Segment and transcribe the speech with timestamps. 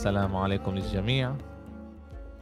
[0.00, 1.36] السلام عليكم للجميع.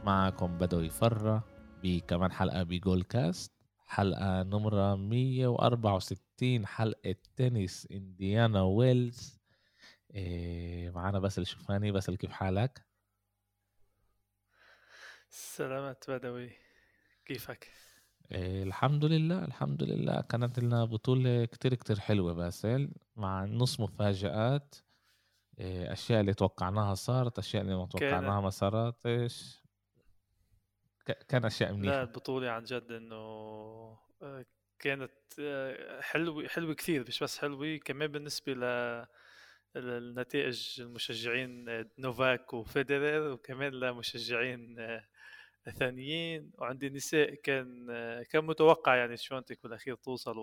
[0.03, 1.43] معكم بدوي فرة
[1.83, 3.51] بكمان حلقة بجول كاست.
[3.87, 9.39] حلقة نمرة 164 حلقة تنس إنديانا ويلز.
[10.13, 12.85] إيه معنا باسل شوفاني باسل كيف حالك؟
[15.29, 16.51] سلامات بدوي.
[17.25, 17.67] كيفك؟
[18.31, 20.21] إيه الحمد لله الحمد لله.
[20.21, 24.75] كانت لنا بطولة كتير كتير حلوة باسل مع نص مفاجآت.
[25.59, 29.59] إيه أشياء اللي توقعناها صارت أشياء اللي ما توقعناها ما صارت إيش
[31.27, 31.95] كان أشياء منيحة.
[31.95, 33.15] لا البطولة عن جد إنه
[34.21, 34.45] آه،
[34.79, 38.63] كانت آه، حلوة حلوة كثير مش بس حلوة كمان بالنسبة ل
[39.75, 41.65] النتائج المشجعين
[41.99, 44.77] نوفاك وفيدرر وكمان لمشجعين
[45.69, 46.51] ثانيين.
[46.57, 47.87] وعند النساء كان
[48.29, 50.35] كان متوقع يعني شونتك بالأخير توصل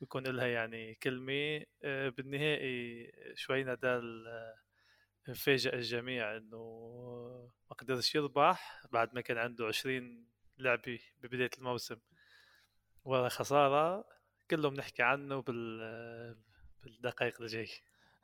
[0.00, 4.26] ويكون لها يعني كلمة بالنهائي شوي نادال
[5.34, 6.56] فاجأ الجميع إنه
[7.70, 10.26] ما قدرش يربح بعد ما كان عنده 20
[10.58, 11.96] لعبة ببداية الموسم.
[13.04, 14.04] ورا خسارة
[14.50, 16.36] كله بنحكي عنه بال
[16.82, 17.68] بالدقائق الجاي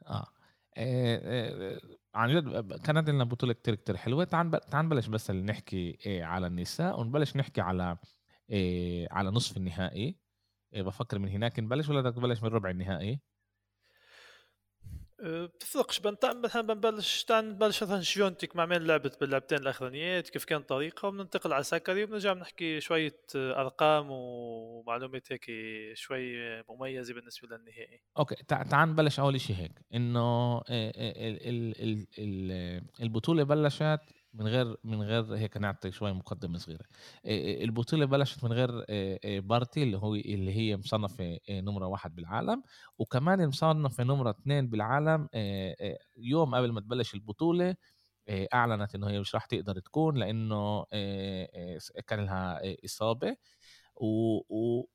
[0.06, 0.26] آه.
[0.78, 1.80] آه، آه،
[2.14, 4.24] عن جد كانت لنا بطولة كتير كتير حلوة.
[4.24, 7.96] تعال نبلش بس نحكي آه، على النساء ونبلش نحكي على
[9.10, 10.16] على نصف النهائي.
[10.72, 13.20] بفكر من هناك نبلش ولا بدك تبلش من ربع النهائي؟
[15.22, 16.00] بتفرقش.
[16.24, 21.52] مثلا بنبلش تعال نبلش مثلا شفيونتك مع مين لعبت باللعبتين الأخرانيات كيف كان طريقها وبننتقل
[21.52, 25.44] على سكري وبنرجع بنحكي شوية أرقام ومعلومات هيك
[25.94, 28.02] شوي مميزة بالنسبة للنهائي.
[28.18, 29.72] okay تعال نبلش أول شيء هيك.
[29.94, 30.62] إنه
[33.00, 34.00] البطولة بلشت
[34.36, 36.84] من غير من غير هيك نعطي شوي مقدمة صغيرة.
[37.64, 38.70] البطوله بلشت من غير
[39.40, 42.62] بارتي اللي هو اللي هي مصنفة نمرة واحد بالعالم
[42.98, 45.28] وكمان مصنفة نمرة اثنين بالعالم
[46.16, 47.76] يوم قبل ما تبلش البطوله
[48.30, 50.84] أعلنت إنه هي مش راح تقدر تكون لأنه
[52.06, 53.36] كان لها إصابة.
[53.96, 54.88] و, و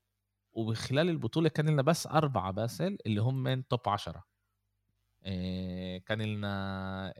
[0.53, 4.23] وبخلال البطوله كان لنا بس أربعة باسل اللي هم من top 10
[6.06, 7.13] كان لنا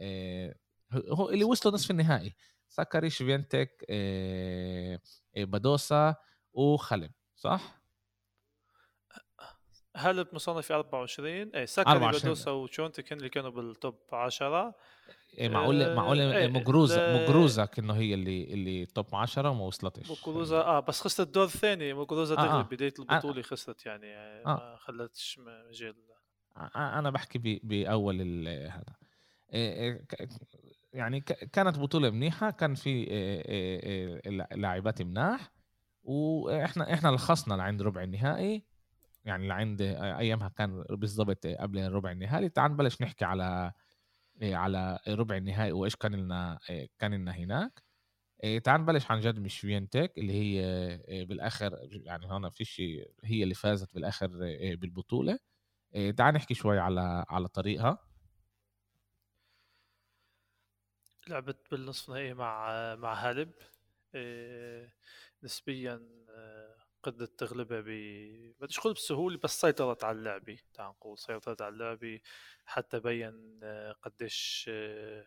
[1.08, 2.34] هو اللي وصلوا نصف النهائي.
[2.68, 5.00] سكري شفينتك آه،
[5.36, 6.14] آه، بادوسا
[6.52, 7.82] وخلب صح؟
[9.96, 14.74] هلب مصنف في 24 إيه سكري بادوسا وشونتك اللي كانوا بالتوب 10
[15.38, 20.10] إيه معقول آه معقول إيه مجروزا مجروزا كانه هي اللي اللي توب 10 وما وصلتش.
[20.10, 22.62] مجروزا آه بس خسرت الدور الثاني مجروزا آه آه.
[22.62, 25.94] بداية البطولة آه خسرت يعني آه ما خلتش مجال.
[26.56, 28.94] آه أنا بحكي بأول هذا.
[29.52, 30.04] إيه،
[30.92, 33.04] يعني كانت بطولة منيحة كان في
[34.52, 35.52] لاعبات مناح
[36.04, 38.64] وإحنا إحنا لخصنا لعند ربع النهائي.
[39.24, 42.48] يعني لعند أيامها كان بالضبط قبل الربع النهائي.
[42.48, 43.72] تعال نبلش نحكي على
[44.42, 46.58] على ربع النهائي وإيش كان لنا
[46.98, 47.82] كان لنا هناك.
[48.64, 53.54] تعال نبلش عن جد مش فينتك اللي هي بالآخر يعني هون في شيء هي اللي
[53.54, 54.28] فازت بالآخر
[54.76, 55.38] بالبطولة.
[56.16, 57.98] تعال نحكي شوي على على طريقها.
[61.28, 63.52] لعبت بالنصف نهائي مع مع هالب
[64.14, 64.94] إيه
[65.42, 67.86] نسبيا آه، قدرت تغلبها ب
[68.60, 72.20] بديش أقول بسهولة بس سيطرت على اللعبة تعال نقول سيطرت على اللعبة
[72.66, 75.26] حتى بين آه، قديش آه،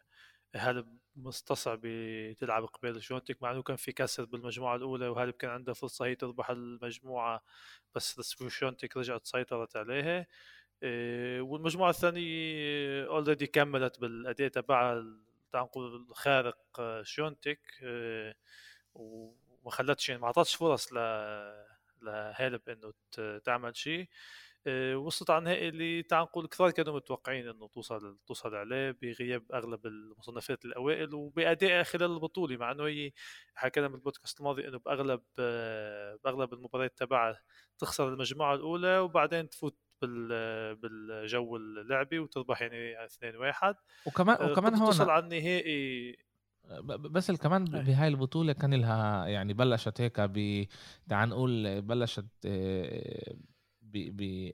[0.56, 5.74] هالب مستصعبة تلعب قبال شونتك مع إنه كان في كسر بالمجموعة الأولى وهالب كان عندها
[5.74, 7.44] فرصة هي تربح المجموعة
[7.96, 10.28] بس شونتك رجعت سيطرت عليها.
[11.42, 14.94] والمجموعة الثانية اوريدي كملت بالأداء تبعها
[15.56, 18.36] تعال نقول خارق آه، شونتك آه،
[18.94, 20.96] وما خلتش ما اعطتش فرص ل
[22.02, 22.94] لهالب إنه
[23.40, 24.10] تعمل شيء.
[24.68, 29.44] آه، وصلت على النهائي اللي تعال نقول كثار كانوا متوقعين إنه توصل توصل عليه بغياب
[29.54, 33.12] أغلب المصنفات الأوائل وبادائها خلال البطولة مع إنه هي
[33.56, 35.22] حكينا بالبودكاست الماضي إنه بأغلب
[36.24, 37.42] بأغلب المباريات تبعها
[37.80, 43.76] تخسر المجموعة الأولى وبعدين تفوت بالجو اللعبي وتربح يعني 2 1
[44.06, 46.18] وكمان آه، وكمان هون توصل على النهائي.
[46.98, 50.66] بس كمان بهاي البطولة كان لها يعني بلشت هيك ب
[51.10, 53.36] تعال نقول بلشت آه،
[53.82, 54.52] ب ب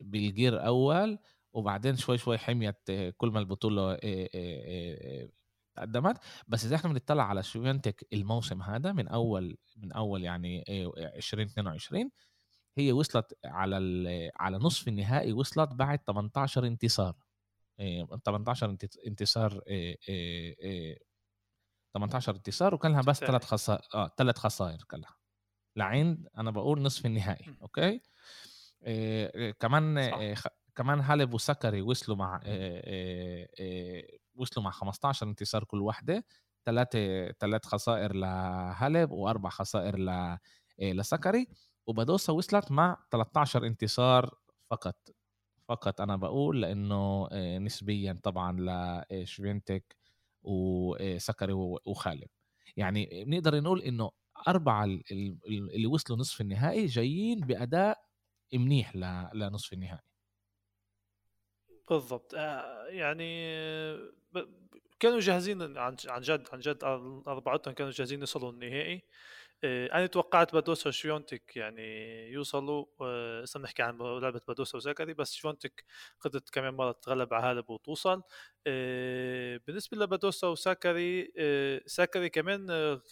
[0.00, 1.18] بالجير أول
[1.52, 3.98] وبعدين شوي شوي حميت كل ما البطولة
[5.76, 6.16] تقدمت.
[6.48, 12.10] بس إذا إحنا بنطلع على شوينتك الموسم هذا من أول من أول يعني 2022
[12.78, 17.16] هي وصلت على على نصف النهائي وصلت بعد 18 انتصار.
[18.24, 18.70] 18
[19.06, 19.60] انتصار
[21.94, 25.16] 18 انتصار وكان لها بس ثلاث خسائر آه ثلاث خسائر كان لها.
[25.76, 28.00] لعند أنا بقول نصف النهائي أوكي؟
[29.60, 30.10] كمان
[30.74, 32.40] كمان هالب وسكري وصلوا مع
[34.34, 36.24] وصلوا مع 15 انتصار كل وحدة.
[36.64, 40.38] ثلاثة ثلاث خسائر لهلب وأربع خسائر ل
[40.78, 41.48] لسكري.
[41.86, 44.34] وبادوسا وصلت مع 13 انتصار
[44.70, 45.10] فقط
[45.68, 48.56] فقط أنا بقول لأنه نسبيا طبعا
[49.12, 49.96] لشفينتك
[50.42, 51.52] وسكري
[51.86, 52.28] وخالد.
[52.76, 54.10] يعني بنقدر نقول إنه
[54.48, 58.04] أربعة اللي وصلوا نصف النهائي جايين بأداء
[58.54, 58.96] منيح
[59.34, 60.02] لنصف النهائي.
[61.90, 63.24] بالضبط آه، يعني
[65.00, 66.84] كانوا جاهزين عن جد عن جد
[67.28, 68.94] أربعتهم كانوا جاهزين يوصلوا النهائي.
[68.94, 69.02] آه،
[69.64, 71.82] أنا توقعت بادوسا وشيونتك يعني
[72.32, 72.84] يوصلوا
[73.44, 75.84] هسه آه، بنحكي عن لعبة بادوسا وزاكري بس شيونتك
[76.20, 78.22] قدرت كمان مرة تتغلب على هالب وتوصل
[78.66, 81.32] آه، بالنسبة لبادوسا وساكري
[81.86, 82.66] ساكري كمان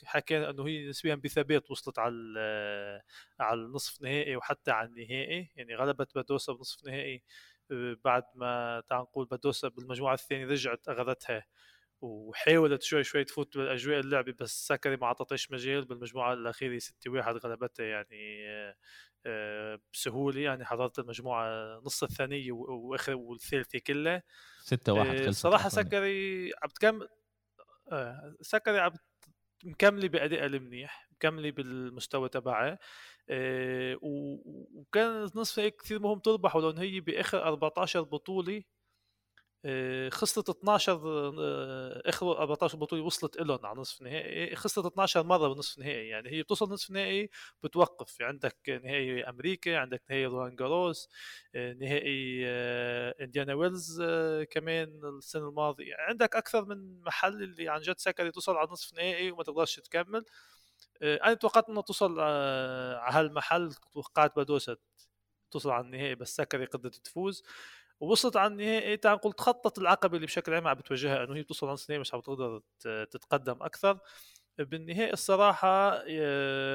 [0.04, 2.14] حكينا إنه هي نسبيا بثبات وصلت على
[3.40, 5.50] على النصف نهائي وحتى على النهائي.
[5.56, 7.22] يعني غلبت بادوسا بنصف نهائي
[8.04, 11.44] بعد ما تعال نقول بادوسا بالمجموعة الثانية رجعت أخذتها.
[12.00, 15.84] وحاولت شوي شوي تفوت بالاجواء اللعبه بس سكري ما اعطتش مجال.
[15.84, 18.44] بالمجموعة الأخيرة 6 1 غلبتها يعني
[19.26, 20.64] آه، بسهولة يعني.
[20.64, 24.22] حضرت المجموعة نص الثانية وآخر والثالثة كلها.
[24.60, 27.08] 6 1 صراحة سكري عم تكمل
[27.92, 28.92] آه، سكري عم
[29.64, 32.78] مكملة بادائها المنيح مكملة بالمستوى تبعها.
[33.30, 38.62] آه، وكان نصف كثير مهم تربح ولو هي بآخر 14 بطولة آه،
[40.10, 41.00] خسرت 12
[41.38, 44.56] آه، اخر 14 بطولة وصلت لهم على نصف نهائي.
[44.56, 46.08] خسرت 12 مرة بنصف نهائي.
[46.08, 47.30] يعني هي بتوصل نصف نهائي
[47.62, 48.22] بتوقف.
[48.22, 51.08] عندك نهائي أمريكا عندك نهائي روان جاروس
[51.54, 52.46] آه، نهائي
[53.24, 54.02] إنديانا ويلز
[54.50, 55.94] كمان السنة الماضية.
[55.98, 60.24] عندك أكثر من محل اللي عن جد سكري توصل على نصف نهائي وما تقدرش تكمل.
[61.02, 63.74] أنا توقعت إنه توصل على هالمحل.
[63.92, 64.76] توقعت بادوسا
[65.50, 67.42] توصل على النهائي بس سكري قدرت تفوز.
[68.00, 71.68] ووصلت على النهائي تعال نقول تخطت العقبة اللي بشكل عام عم بتواجهها إنه هي توصل
[71.68, 72.60] لنص النهائي مش عم تقدر
[73.10, 73.98] تتقدم أكثر.
[74.58, 76.02] بالنهائي الصراحة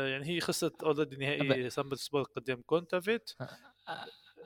[0.08, 3.32] يعني هي خسرت already نهائي سانت بطرسبورغ قدام كونتافيت.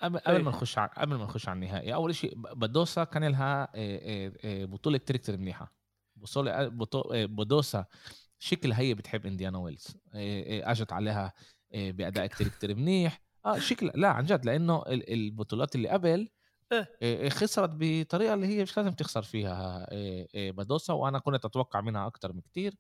[0.02, 3.72] قبل قبل ما نخش قبل ما نخش على النهائي أول شيء بادوسا كان لها
[4.66, 5.74] بطولة كتير كتير منيحه
[6.16, 7.86] بطوله بدوسا
[8.40, 9.98] شكلها هي بتحب إنديانا ويلز.
[10.14, 11.34] أجت عليها
[11.72, 13.22] بأداء كتير كتير منيح.
[13.46, 16.30] آه شكل لا عن جد لأنه البطولات اللي قبل
[17.02, 17.30] إيه.
[17.30, 19.88] خسرت بطريقة اللي هي مش لازم تخسر فيها
[20.52, 22.76] بادوسا وأنا كنت أتوقع منها أكثر بكثير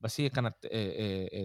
[0.00, 0.66] بس هي كانت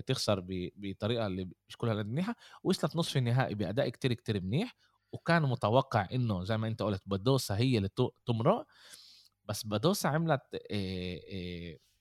[0.07, 0.43] تخسر
[0.75, 4.75] بطريقة اللي مش كلها منيحة وصلت نصف النهائي بأداء كتير كتير منيح
[5.11, 7.89] وكان متوقع إنه زي ما أنت قلت بادوسا هي اللي
[8.25, 8.65] تمرق
[9.45, 10.41] بس بادوسا عملت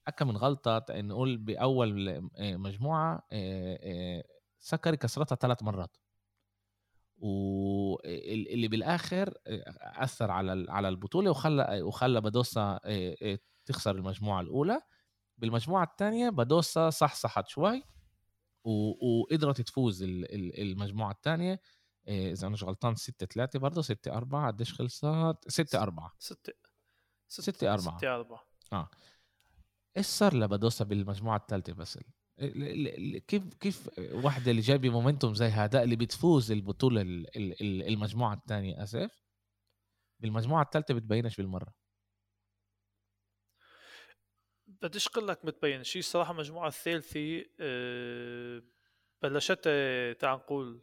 [0.09, 3.23] أكا من غلطة نقول بأول مجموعة
[4.61, 5.97] سكري كسرتها ثلاث مرات
[7.25, 9.35] واللي بالآخر
[9.81, 12.81] أثر على على البطولة وخلى وخلى بدوسا
[13.67, 14.81] تخسر المجموعة الأولى.
[15.39, 17.83] بالمجموعة الثانية بدوسا صحصحت شوي
[18.65, 20.03] وقدرت تفوز
[20.59, 21.61] المجموعة الثانية
[22.09, 25.05] إذا أنا مش غلطان 6 3 برضه 6 4 قديش خلصت؟
[25.49, 26.53] 6 4 6
[27.29, 28.89] 6 4 6 4 آه.
[29.97, 31.99] إيش صار لبدوسا بالمجموعة الثالثه بس
[33.29, 37.03] كيف كيف واحدة اللي جايبة مومنتوم زي هذا اللي بتفوز البطولة
[37.63, 39.25] المجموعة الثانية أسف؟
[40.21, 41.75] بالمجموعة الثالثة بتبينش بالمرة.
[44.67, 48.63] بديش أقول لك بتبين شيء الصراحه المجموعة الثالثة آه،
[49.23, 49.69] بلشت
[50.21, 50.83] تعال نقول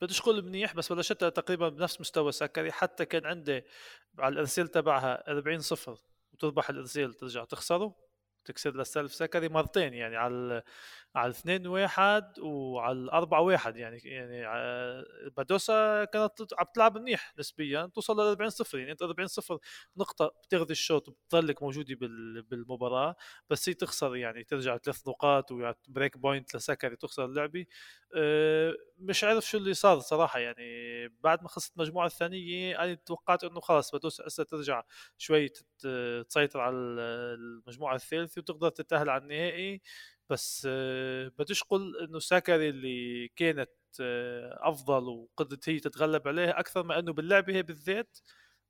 [0.00, 2.72] بديش أقول منيح بس بلشتها تقريبا بنفس مستوى سكري.
[2.72, 3.62] حتى كان عندي
[4.18, 5.98] على الأرسال تبعها 40 صفر
[6.32, 8.09] وتربح الأرسال ترجع تخسره.
[8.44, 10.62] تكسر لل serve سكري مرتين يعني على
[11.14, 14.42] على الاثنين واحد وعلى الأربعة واحد يعني يعني
[15.36, 18.92] بادوسا كانت عم تلعب منيح نسبيا توصل ل 40 صفر يعني.
[18.92, 19.58] أنت 40 صفر
[19.96, 21.94] نقطة بتغذي الشوط بتضلك موجودة
[22.50, 23.16] بالمباراة
[23.50, 27.66] بس هي تخسر يعني ترجع ثلاث نقاط و break point لسكري تخسر اللعبة.
[28.16, 30.90] أه مش عارف شو اللي صار صراحة يعني.
[31.08, 34.82] بعد ما خلصت المجموعة الثانية أنا توقعت إنه خلاص بادوسا هسه ترجع
[35.18, 35.48] شوي
[36.28, 37.94] تسيطر على المجموعة
[38.30, 39.80] الثالثة وتقدر تتأهل على النهائي.
[40.30, 43.70] بس آه، بديش أقول إنه ساكري اللي كانت
[44.00, 48.18] آه، أفضل وقدرت هي تتغلب عليها أكثر ما إنه باللعبه هي بالذات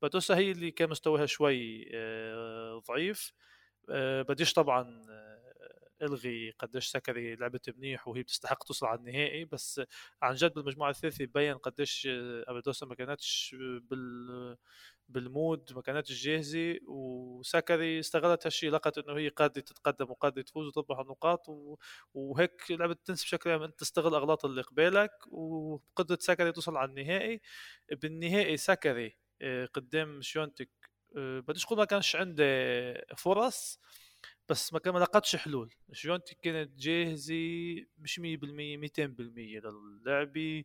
[0.03, 3.33] بادوسا هي اللي كان مستواها شوي آه، ضعيف.
[4.29, 5.07] بديش طبعا
[6.03, 9.83] إلغي قديش سكري لعبت منيح وهي بتستحق توصل على النهائي بس
[10.23, 12.09] عن جد بالمجموعة الثالثة بين قديش
[12.49, 14.57] بادوسا ما كانتش بال
[15.09, 20.67] بال mood ما كانتش جاهزة وسكري استغلت هالشيء لقت إنه هي قادرة تتقدم وقادرة تفوز
[20.67, 21.77] وتربح النقاط و...
[22.15, 27.41] وهيك لعبه التنس بشكل عام أنت تستغل أغلاط اللي قبالك وقدرت سكري توصل على النهائي.
[27.93, 30.71] بالنهائي سكري آه، قدام شيونتك
[31.17, 32.45] بديش أقول ما كانش عنده
[33.17, 33.81] فرص
[34.51, 35.75] بس ما كان ما لقتش حلول.
[35.93, 37.35] شفيونتك كانت جاهزة؟
[37.99, 40.65] مش 100% 200% للعبه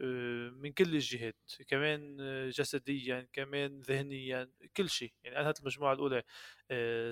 [0.00, 1.52] آه، من كل الجهات.
[1.68, 2.16] كمان
[2.50, 5.12] جسديا كمان ذهنيا كل شيء.
[5.24, 6.22] يعني انهت المجموعة الأولى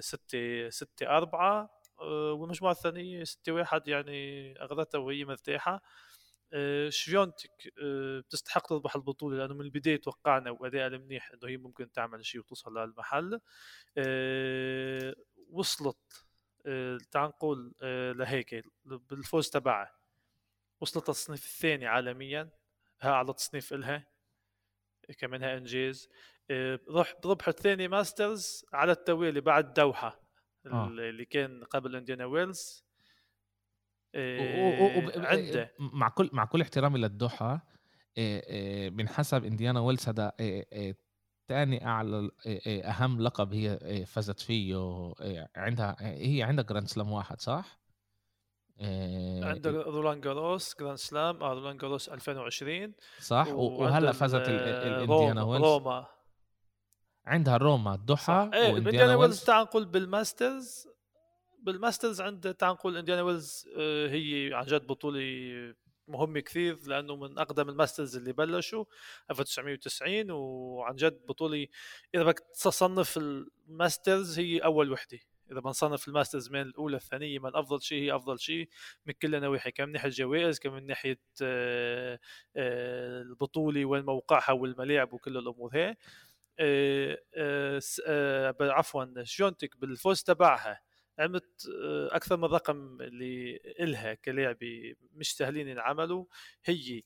[0.00, 1.70] 6 6 4
[2.38, 5.74] والمجموعة الثانية 6 1 يعني أخذتها وهي مرتاحة.
[5.74, 5.80] آه،
[6.88, 12.24] شفيونتك آه، بتستحق تربح البطولة لأنه من البداية توقعنا وادائها المنيح إنه هي ممكن تعمل
[12.24, 13.40] شيء وتوصل للمحل
[15.50, 16.26] وصلت
[17.10, 17.74] تعال نقول
[18.18, 20.02] لهيك بالفوز تبعها.
[20.80, 22.50] وصلت التصنيف الثاني عالميا
[23.00, 24.06] هاي أعلى تصنيف إلها
[25.18, 26.08] كمان ها انجاز
[26.50, 30.20] آه، رح ربحت ثاني ماسترز على التوالي بعد دوحة
[30.66, 30.86] آه.
[30.86, 32.84] اللي كان قبل إنديانا ويلز.
[34.14, 37.66] آه عنده مع كل مع كل احترامي للدوحه
[38.90, 40.32] من حسب إنديانا ويلز هذا
[41.48, 42.30] ثاني أعلى
[42.66, 44.76] أهم لقب هي فازت فيه
[45.56, 47.82] عندها هي عندها جراند سلام واحد صح؟
[48.80, 55.64] آه، عندك رولان جاروس جراند سلام آه رولان جاروس 2020 صح؟ وهلا فازت الانديانا ويلز.
[55.64, 56.06] روما.
[57.26, 59.44] عندها روما الدوحة إيه وإنديانا ويلز.
[59.44, 60.88] تعال نقول بالماسترز.
[61.62, 65.74] بالماسترز عند تعال نقول إنديانا ويلز آه، هي عن جد بطولة
[66.08, 68.84] مهمة كثير لأنه من أقدم الماسترز اللي بلشوا
[69.30, 71.66] 1990 وعن جد بطولة
[72.14, 75.18] إذا بدك تصنف الماسترز هي أول وحدة.
[75.52, 78.68] إذا بنصنف الماسترز من الأولى الثانية من أفضل شيء هي أفضل شيء
[79.06, 82.18] من كل النواحي كم من ناحيه الجوائز كم من ناحية آه،
[82.56, 85.96] البطولة وين موقعها والملاعب وكل الأمور هي
[86.58, 87.80] آه،
[88.60, 90.91] عفوا شونتك بالفوز تبعها.
[91.18, 91.68] عملت
[92.10, 96.24] أكثر من رقم اللي إلها كلاعبه مش سهلين ينعملوا.
[96.64, 97.02] هي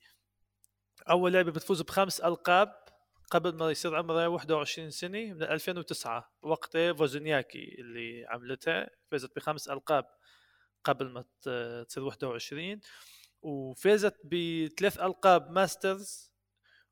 [1.11, 2.87] أول لعبه بتفوز بخمس ألقاب
[3.31, 10.05] قبل ما يصير عمره 21 سنة من 2009 وقت فوزنياكي اللي عملتها فازت بخمس ألقاب
[10.85, 11.25] قبل ما
[11.85, 12.81] تصير 21
[13.43, 16.33] وفازت بثلاث ألقاب ماسترز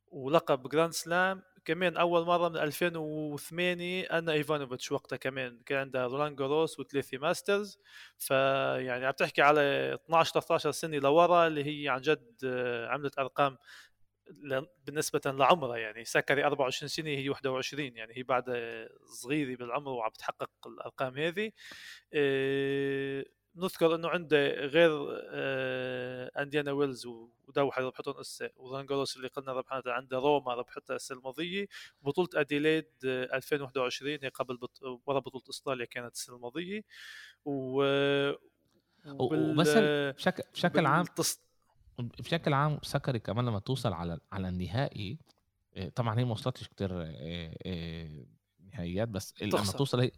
[0.06, 6.36] ولقب جراند سلام كمان أول مرة من 2008 أنا إيفانوفيتش وقتها كمان كان عندها رولان
[6.36, 7.78] جاروس وثلاثه ماسترز
[8.18, 9.60] فيعني عم تحكي على
[10.04, 12.44] 12 13 سنة لورا اللي هي عن جد
[12.88, 13.56] عملت أرقام
[14.86, 18.44] بالنسبة لعمرها يعني سكري 24 سنة هي 21 يعني هي بعد
[19.06, 21.52] صغيرة بالعمر وعم تحقق الأرقام هذه
[22.12, 23.24] إيه
[23.56, 24.90] نذكر إنه عنده غير
[25.30, 31.18] آه إنديانا ويلز ودوحه ربحتهم هسه ورولان جاروس اللي قلنا ربحتها عنده روما ربحتها السنة
[31.18, 31.68] الماضية.
[32.02, 34.80] بطولة أديليد 2021 هي قبل بط...
[35.06, 36.84] ورا بطولة استراليا كانت السنة الماضية.
[37.44, 37.82] و
[39.06, 39.68] وبس
[40.16, 41.04] بشكل بشكل عام
[41.98, 45.18] بشكل عام سكري كمان لما توصل على على النهائي
[45.76, 48.26] آه، طبعا هي ما وصلتش كتير آه، آه،
[48.72, 50.10] نهائيات بس لما توصل هي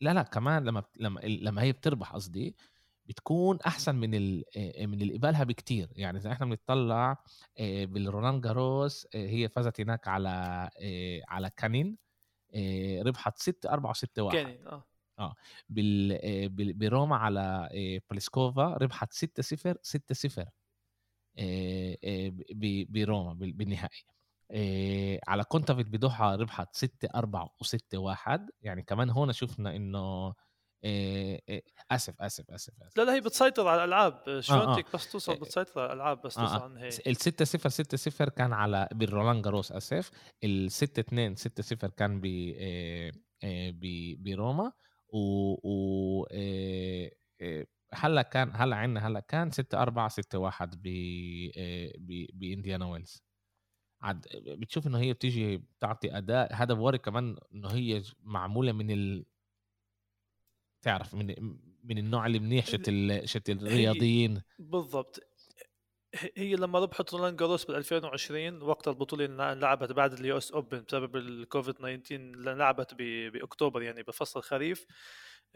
[0.00, 2.56] لا لا كمان لما لما لما هي بتربح قصدي
[3.06, 4.44] بتكون أحسن من ال
[4.80, 5.88] من اللي قبالها بكتير.
[5.96, 7.22] يعني إذا إحنا بنطلع
[7.60, 10.28] بالرولان جاروس هي فازت هناك على
[11.28, 11.98] على كينين
[13.06, 14.84] ربحت 6 4 6 1 كينين آه.
[15.18, 15.34] آه.
[15.68, 17.68] بال بروما على
[18.10, 20.46] بليسكوفا ربحت 6 0 6 0
[22.88, 24.04] بروما بالنهائي.
[25.28, 30.34] على كونتافيت بدوحة ربحت 6 4 و6 1 يعني كمان هون شفنا إنه
[31.90, 34.40] آسف آسف آسف, لا لا هي بتسيطر على الألعاب.
[34.40, 34.84] شفيونتك آه آه.
[34.94, 36.62] بس توصل بتسيطر على الألعاب بس توصل آه.
[36.62, 40.10] عن هي ال 6 0 6 0 كان على بالرولان جاروس آسف.
[40.44, 42.26] ال 6 2 6 0 كان ب
[44.22, 44.72] بروما.
[45.08, 45.18] و,
[45.52, 46.26] و
[47.94, 50.88] هلأ كان هلأ عندنا هلأ كان 6 4 6 1 ب
[52.34, 53.25] بإنديانا ويلز.
[54.06, 59.24] عاد بتشوف انه هي بتيجي بتعطي اداء هذا بوري كمان انه هي معمولة من ال
[60.82, 61.34] تعرف من
[61.84, 63.28] من النوع اللي منيح شت ال...
[63.28, 64.42] شت الرياضيين.
[64.58, 65.20] بالضبط.
[66.36, 70.84] هي لما ربحت رولان جاروس بال 2020 وقت البطولة اللي لعبت بعد ال US Open
[70.88, 74.86] بسبب الكوفيد 19 لعبت بأكتوبر يعني بفصل الخريف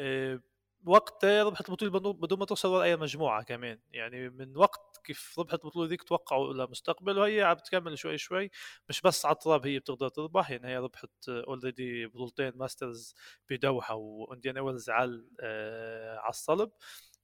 [0.01, 0.41] آه،
[0.87, 3.79] وقتها ربحت البطولة بدون ما توصل ولا اي مجموعة كمان.
[3.93, 8.51] يعني من وقت كيف ربحت البطولة ذيك توقعوا لمستقبل وهي عم تكمل شوي شوي.
[8.89, 13.15] مش بس على التراب هي بتقدر تربح يعني هي ربحت already بطولتين ماسترز
[13.51, 16.71] بدوحة وانديانا ويلز على آه، على الصلب.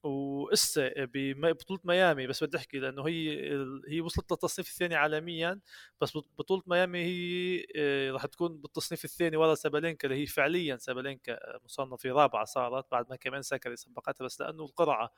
[0.07, 3.51] وإسا ببطولة ميامي بس بدي أحكي لأنه هي
[3.89, 5.61] هي وصلت للتصنيف الثاني عالميا
[6.01, 11.39] بس بطولة ميامي هي آه، راح تكون بالتصنيف الثاني ورا سابالينكا اللي هي فعليا سابالينكا
[11.65, 15.13] مصنفة رابعة صارت بعد ما كمان سكري سبقتها بس لأنه القرعة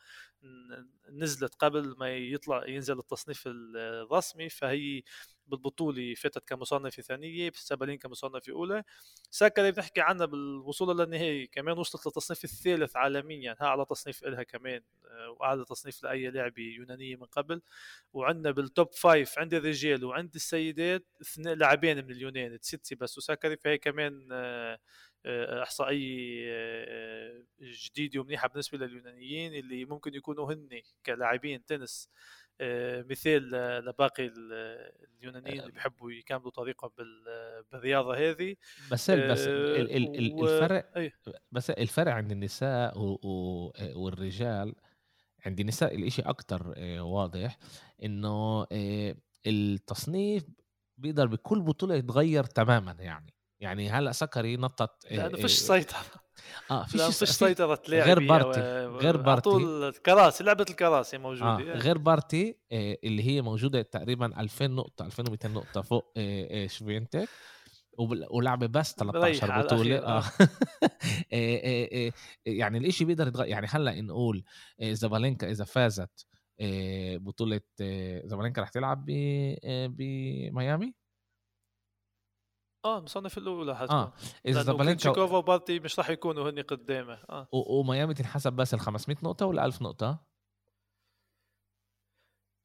[1.11, 5.03] نزلت قبل ما يطلع ينزل التصنيف الرسمي فهي
[5.49, 8.85] بالبطولة فاتت كمصنفة ثانية سابالينكا كمصنفة أولى.
[9.31, 13.57] ساكري بنحكي عنها بالوصول للنهائي كمان وصلت للتصنيف الثالث عالميا.
[13.61, 17.63] أعلى تصنيف إلها كمان آه، وأعلى تصنيف لأي لاعبه يونانية من قبل.
[18.13, 23.79] وعندنا بال top five عند الرجال وعند السيدات اثنين لاعبين من اليونان تسيتسيباس وساكري فهي
[23.79, 24.79] كمان آه،
[25.27, 26.49] آه، احصائيه
[27.61, 30.69] جديدة ومنيحة بالنسبة لليونانيين اللي ممكن يكونوا هن
[31.07, 32.09] كلاعبين تنس.
[32.09, 32.38] آه،
[33.11, 33.51] مثال
[33.85, 34.33] لباقي
[35.21, 36.91] اليونانيين اللي بيحبوا يكملوا طريقهم
[37.73, 38.57] بالرياضة هذه.
[38.93, 41.13] بس بس الفرق
[41.53, 42.93] بس الفرق عند النساء
[43.97, 44.75] والرجال
[45.47, 47.59] عند النساء الإشي أكتر واضح
[48.03, 48.67] إنه
[49.47, 50.45] التصنيف
[50.97, 53.35] بيقدر بكل بطولة يتغير تماما يعني.
[53.61, 55.99] يعني هلأ سكري نطت لأنه فيش سيطرة.
[56.71, 61.81] آه فيش سيطره لاعب غير بارتي غير بارتي طول الكراسي لعبه الكراسي موجودة آه يعني.
[61.81, 67.29] غير بارتي آه اللي هي موجودة تقريبا 2000 نقطة 2200 نقطة فوق آه آه شفينتك
[68.31, 70.25] ولاعبة بس 13 بطولة آه.
[71.33, 72.13] آه.
[72.47, 74.45] يعني الإشي بيقدر يتغير يعني هلأ نقول
[74.83, 76.27] زابالينكا إذا فازت
[77.17, 77.61] بطولة
[78.25, 79.05] زابالينكا رح تلعب
[79.65, 80.95] بميامي
[82.85, 83.93] آه مصنف الأولى حتى.
[83.93, 84.13] آه
[84.47, 85.37] إذا زابالينكا و...
[85.37, 87.19] وبارتي مش راح يكونوا هني قدامه.
[87.31, 87.49] آه.
[87.53, 87.81] و...
[87.81, 90.29] وميامي تنحسب بس ال 500 نقطة ولا 1000 نقطة؟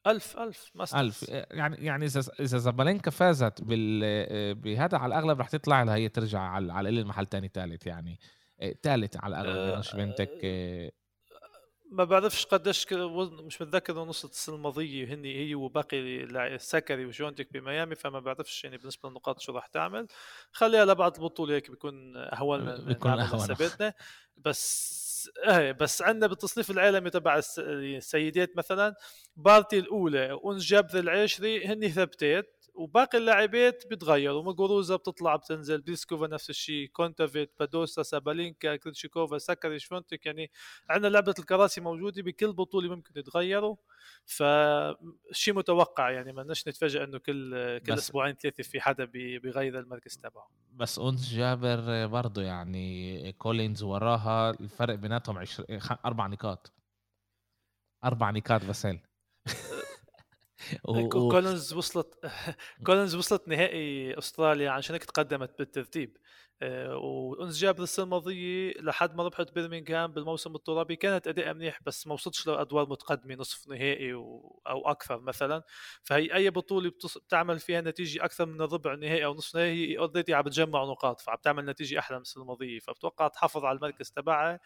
[0.08, 1.02] ألف ألف ماسترز.
[1.02, 1.30] ألف.
[1.52, 6.40] يعني يعني إذا إذا زابالينكا فازت بال بهذا على الأغلب رح تطلع لها هي ترجع
[6.40, 8.20] على على المحل تاني ثالث يعني.
[8.82, 10.30] ثالث على الأغلب مش شفيونتك؟
[11.94, 18.20] ما بعرفش قديش مش متذكر وصلت السنة الماضية هني هي وباقي سكري وشفيونتك بميامي فما
[18.20, 20.08] بعرفش يعني بالنسبة للنقاط شو راح تعمل.
[20.52, 23.92] خليها لبعد البطولة هيك بيكون اهون بيكون اهون
[24.38, 25.04] بس
[25.48, 28.96] إيه بس عندنا بالتصنيف العالمي تبع السيدات مثلا
[29.36, 36.50] بارتي الأولى وانس جابر العاشري هني ثبتات وباقي اللاعبات بيتغيروا موغوروزا بتطلع بتنزل بليسكوفا نفس
[36.50, 40.52] الشيء كونتافيت بادوسا سابالينكا كريتشيكوفا سكري شفونتك يعني
[40.90, 43.76] عندنا لعبة الكراسي موجودة بكل بطولة ممكن يتغيروا
[44.26, 50.18] فشيء متوقع يعني ما بدناش نتفاجئ إنه كل كل أسبوعين ثلاثة في حدا بيغير المركز
[50.18, 50.50] تبعه.
[50.74, 55.66] بس أنس جابر برضه يعني كولينز وراها الفرق بيناتهم عشر...
[56.06, 56.74] أربع نقاط.
[58.04, 58.88] أربع نقاط بس
[60.84, 61.10] و...
[61.10, 62.32] كولنز وصلت
[62.86, 66.18] كولنز وصلت نهائي أستراليا عشان هيك تقدمت بالترتيب.
[66.64, 72.08] آه، وانس جابر السنة الماضية لحد ما ربحت برمنغهام بالموسم الترابي كانت أداء منيح بس
[72.08, 74.62] ما وصلتش لأدوار متقدمة نصف نهائي و...
[74.68, 75.64] أو أكثر مثلا.
[76.04, 77.18] فهي أي بطولة بتص...
[77.18, 81.22] بتعمل فيها نتيجة أكثر من الربع نهائي أو نصف نهائي هي already عم بتجمع نقاط
[81.22, 82.80] فعم تعمل نتيجة أحلى من السنة الماضية.
[82.80, 84.60] فبتوقع تحافظ على المركز تبعها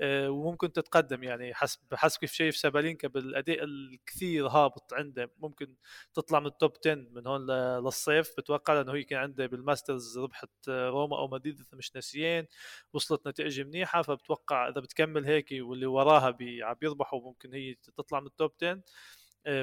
[0.00, 1.54] آه، وممكن تتقدم يعني.
[1.54, 5.74] حسب حسب كيف شايف سابالينكا بالأداء الكثير هابط عنده ممكن
[6.14, 8.30] تطلع من ال top 10 من هون للصيف.
[8.38, 12.46] بتوقع لأنه هي كان عنده بالماسترز ربحت روما أو مدريد اذا مش ناسيين
[12.92, 18.26] وصلت نتائج منيحة فبتوقع إذا بتكمل هيك واللي وراها عم يربحوا ممكن هي تطلع من
[18.26, 18.82] ال top 10 آه،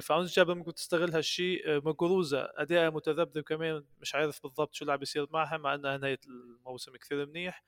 [0.01, 1.61] فاونز جابر ممكن تستغل هالشيء.
[1.69, 5.97] آه، مقروزة أداء متذبذب كمان مش عارف بالضبط شو اللي عم بيصير معها مع إنها
[5.97, 7.63] نهاية الموسم كثير منيح.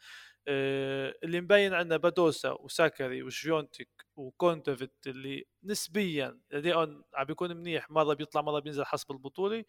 [0.47, 8.13] آه، اللي مبين عندنا بادوسا وساكري وشفيونتك وكونتفيت اللي نسبيا ادائهم عم بيكون منيح مرة
[8.13, 9.65] بيطلع مرة بينزل حسب البطولة.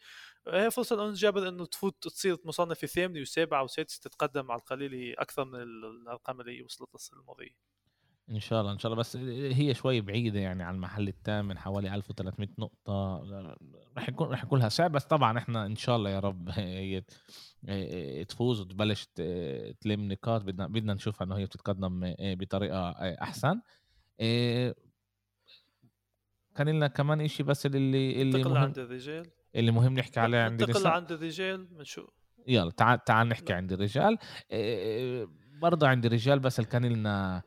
[0.49, 5.45] هي فرصة لأنس جابر إنه تفوت تصير مصنفة ثامنة وسابعة وسادسه تتقدم على القليل أكثر
[5.45, 7.75] من الأرقام اللي وصلت السنة الماضية.
[8.31, 9.01] إن شاء الله إن شاء الله.
[9.01, 9.17] بس
[9.57, 13.23] هي شوي بعيدة يعني عن المحل الثامن حوالي 1300 نقطة.
[13.97, 14.89] رح يكون رح يكون لها سعر.
[14.89, 17.03] بس طبعا إحنا إن شاء الله يا رب هي
[18.25, 19.05] تفوز وتبلش
[19.81, 20.43] تلم نقاط.
[20.43, 22.91] بدنا بدنا نشوفها إنه هي بتتقدم بطريقة
[23.23, 23.61] أحسن.
[26.57, 29.31] كان لنا كمان شيء بس اللي اللي مهم عند الرجال.
[29.55, 32.11] اللي مهم نحكي عليه عند الرجال عند الرجال بنشوف
[32.47, 34.19] يلا تعال تعال نحكي عند الرجال.
[35.61, 37.43] برضه عند الرجال بس اللي كان لنا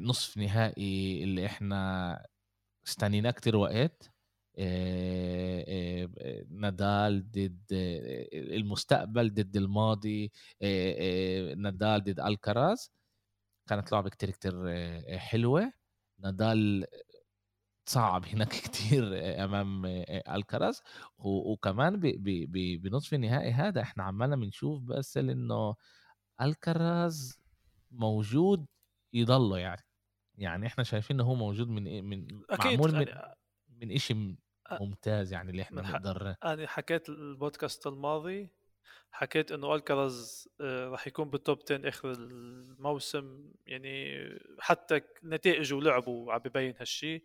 [0.00, 2.26] نصف نهائي اللي إحنا
[2.86, 4.10] استنيناه كتير وقت.
[6.50, 7.62] نادال ضد
[8.32, 10.32] المستقبل ضد الماضي.
[11.56, 12.90] نادال ضد ألكراز.
[13.68, 14.54] كانت لعبة كتير كتير
[15.18, 15.72] حلوة.
[16.18, 16.86] نادال
[17.86, 19.04] صعب هناك كتير
[19.44, 19.86] أمام
[20.28, 20.82] ألكراز.
[21.18, 22.00] وكمان
[22.82, 25.74] بنصف النهائي هذا إحنا عمالنا بنشوف بس إنه
[26.42, 27.40] ألكراز
[27.90, 28.66] موجود
[29.12, 29.86] يضله يعني.
[30.38, 33.34] يعني إحنا شايفين انه هو موجود من إيه، من أكيد معمول من يعني
[33.68, 34.36] من شيء
[34.80, 38.48] ممتاز يعني اللي إحنا نقدر أنا حكيت البودكاست الماضي
[39.10, 44.18] حكيت إنه الكرز آه، راح يكون بالتوب 10 آخر الموسم يعني
[44.58, 47.22] حتى نتائجه ولعبه عم ببين هالشيء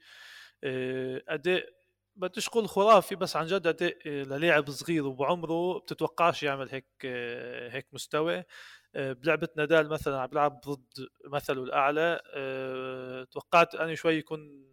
[0.64, 1.78] آه، أداء
[2.16, 7.06] بديش أقول خرافي بس عن جد أداء للاعب صغير وبعمره بتتوقعش يعمل هيك
[7.74, 8.44] هيك مستوى.
[8.98, 12.20] بلعبة نادال مثلا عم بيلعب ضد مثله الأعلى
[13.32, 14.68] توقعت أني شوي يكون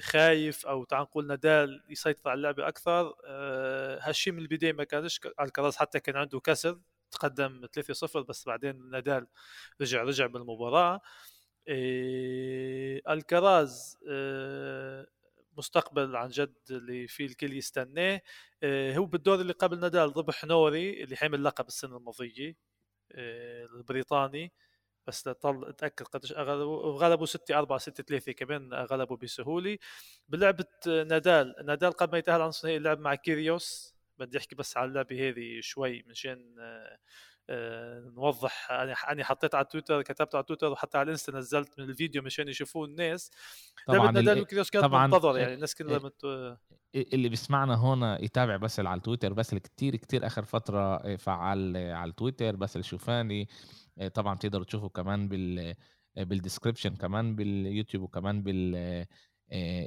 [0.00, 3.14] خايف أو تعال نقول نادال يسيطر على اللعبة أكثر.
[4.00, 9.26] هالشيء من البداية ما كانش الكراز حتى كان عنده كسر تقدم 3-0 بس بعدين نادال
[9.80, 11.00] رجع رجع بالمباراة.
[13.08, 13.98] الكراز
[15.56, 18.20] مستقبل عن جد اللي فيه الكل يستناه
[18.64, 22.73] هو بالدور اللي قبل نادال ربح نوري اللي حامل لقب السنة الماضية.
[23.14, 24.52] البريطاني
[25.06, 29.78] بس لطل أتأكد قديش غلبوا غلبوا 6 4 6 3 كمان غلبوا بسهولة.
[30.28, 33.94] بلعبة نادال نادال قبل ما يتأهل عن نصف لعب مع كيريوس.
[34.18, 36.54] بدي أحكي بس على اللعبة هذه شوي مشان
[38.16, 42.22] نوضح أنا أنا حطيت على تويتر كتبت على تويتر وحتى على الإنستا نزلت من الفيديو
[42.22, 43.30] مشان يشوفوه الناس.
[43.86, 46.24] طبعا نادال وكيريوس كانت طبعا منتظر يعني الناس كلها مت...
[46.94, 52.56] اللي بيسمعنا هون يتابع بس على التويتر بس كتير كتير آخر فترة فعال على التويتر
[52.56, 53.48] بس الشوفاني
[54.14, 55.74] طبعا تقدروا تشوفوا كمان بال
[56.16, 59.06] بال description كمان باليوتيوب وكمان بال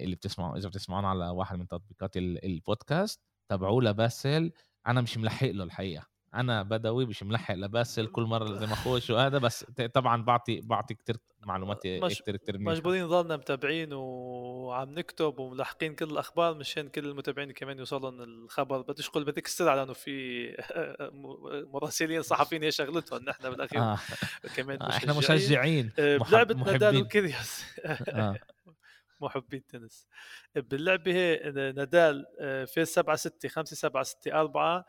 [0.03, 4.51] اللي بتسمعوا إذا بتسمعونا على واحد من تطبيقات البودكاست تابعوه لباسل
[4.87, 6.16] أنا مش ملحق له الحقيقة.
[6.33, 9.63] أنا بدوي مش ملحق لباسل كل مرة لازم اخش وهذا بس
[9.93, 16.05] طبعا بعطي بعطي كثير معلومات مش كثير كثير مجبورين نضلنا متابعين وعم نكتب وملاحقين كل
[16.05, 18.81] الأخبار مشان كل المتابعين كمان يوصلهم الخبر.
[18.81, 20.47] بديش أقول بدك السر على إنه في
[21.73, 23.79] مراسلين صحفيين هي شغلتهم نحن بالأخير.
[23.79, 23.97] آه.
[24.55, 24.91] كمان مشجعين.
[24.91, 25.91] إحنا مشجعين.
[25.99, 27.63] آه، بلعبة نادال وكيريوس.
[27.85, 28.35] آه.
[29.21, 30.07] محبي التنس
[30.55, 34.85] باللعبة هي نادال آه، فاز 7 6 5 7 6 4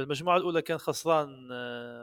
[0.00, 1.48] بالمجموعة الأولى كان خسران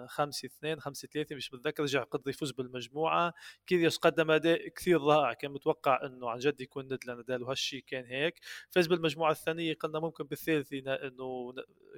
[0.08, 3.34] 5 2 5 3 مش متذكر رجع قدر يفوز بالمجموعة.
[3.68, 8.06] كيريوس قدم أداء كثير رائع كان متوقع إنه عن جد يكون ند لنادال وهالشيء كان
[8.06, 8.40] هيك.
[8.70, 11.54] فاز بالمجموعة الثانية قلنا ممكن بالثالثه إنه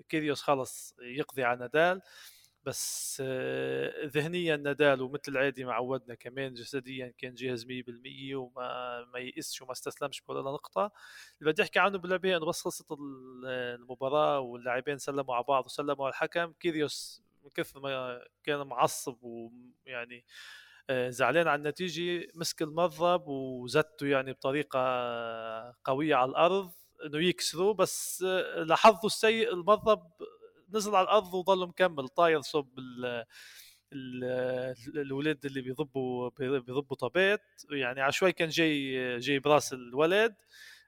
[0.10, 2.02] كيريوس خلص يقضي على نادال.
[2.70, 9.20] بس آه، ذهنيا نادال ومثل العادي ما عودنا كمان جسديا كان جاهز 100% وما ما
[9.20, 10.92] يئسش وما استسلمش ولا نقطة.
[11.42, 16.10] اللي بدي أحكي عنه باللعبة إنه بس خلصت المباراة واللاعبين سلموا على بعض وسلموا على
[16.10, 16.54] الحكم.
[16.54, 20.26] كيريوس من كثر ما كان معصب ويعني
[20.90, 24.80] آه، زعلان على النتيجة مسك المضرب وزته يعني بطريقة
[25.84, 26.72] قوية على الأرض
[27.06, 27.74] إنه يكسره.
[27.74, 30.12] بس آه، لحظه السيء المضرب
[30.74, 32.80] نزل على الأرض وظل مكمل طاير صوب
[34.96, 40.36] الولاد اللي بيضبوا بيضبوا طبيت يعني عشوائي كان جاي جاي براس الولد.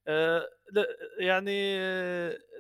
[0.08, 0.48] آه،
[1.20, 1.80] يعني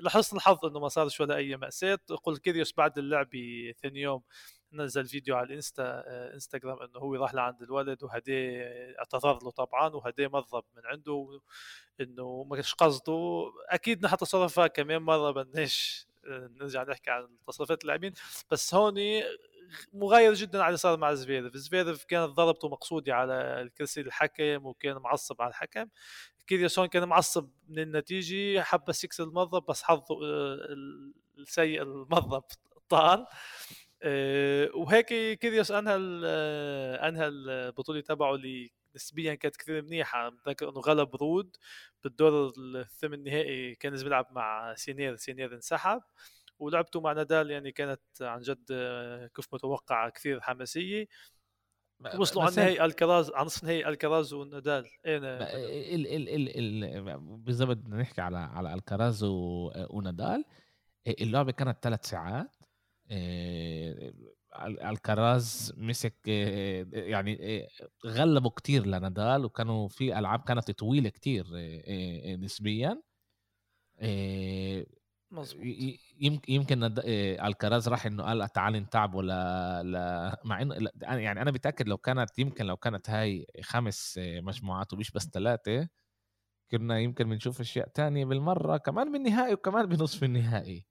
[0.01, 1.99] لحسن الحظ إنه ما صارش ولا أي مأساة.
[2.23, 4.23] قلت كيريوس بعد اللعبه ثاني يوم
[4.73, 8.63] نزل فيديو على الإنستا آه، إنستغرام إنه هو راح لعند الولد وهديه
[8.99, 11.41] اعتذر له طبعا وهديه مضرب من عنده
[12.01, 13.43] إنه ما قصده.
[13.69, 18.13] أكيد نحن تصرفها كمان مرة بدناش نرجع نحكي عن تصرفات اللاعبين
[18.51, 18.95] بس هون
[19.93, 24.97] مغاير جدا على اللي صار مع زفيرف زفيرف كانت ضربته مقصودة على الكرسي الحكم وكان
[24.97, 25.85] معصب على الحكم.
[26.47, 30.57] كيريوس هون كان معصب من النتيجة حب بس يكسر المضرب بس حظه آه،
[31.37, 32.43] السيء المضرب
[32.89, 33.25] طار.
[34.03, 35.05] آه، وهيك
[35.39, 40.29] كيريوس أنهى آه، أنهى البطولة تبعه اللي نسبيا كانت كثير منيحة.
[40.29, 41.57] بتذكر إنه غلب رود
[42.03, 46.01] بالدور الثمن النهائي كان لازم يلعب مع سينير سينير انسحب.
[46.59, 48.65] ولعبته مع نادال يعني كانت عن جد
[49.35, 51.07] كيف متوقعة كثير حماسية.
[52.15, 54.87] وصلوا عن نهائي ألكراز عن نصف نهائي ألكراز ونادال.
[55.05, 55.17] إيه
[55.95, 60.45] ال ال ال ال بالضبط بدنا نحكي على على ألكراز ونادال.
[61.07, 62.55] اللعبة كانت ثلاث ساعات.
[64.59, 67.67] الكراز مسك يعني
[68.05, 71.45] غلبوا كتير لنادال وكانوا في ألعاب كانت طويلة كتير
[72.39, 73.01] نسبيا.
[75.31, 75.63] مظبوط.
[76.47, 76.83] يمكن
[77.45, 82.39] الكراز راح إنه قال تعال نتعب ولا لا مع إنه يعني أنا بتاكد لو كانت
[82.39, 85.87] يمكن لو كانت هاي خمس مجموعات ومش بس ثلاثة
[86.71, 90.85] كنا يمكن بنشوف أشياء تانية بالمرة كمان بالنهائي وكمان بنصف النهائي.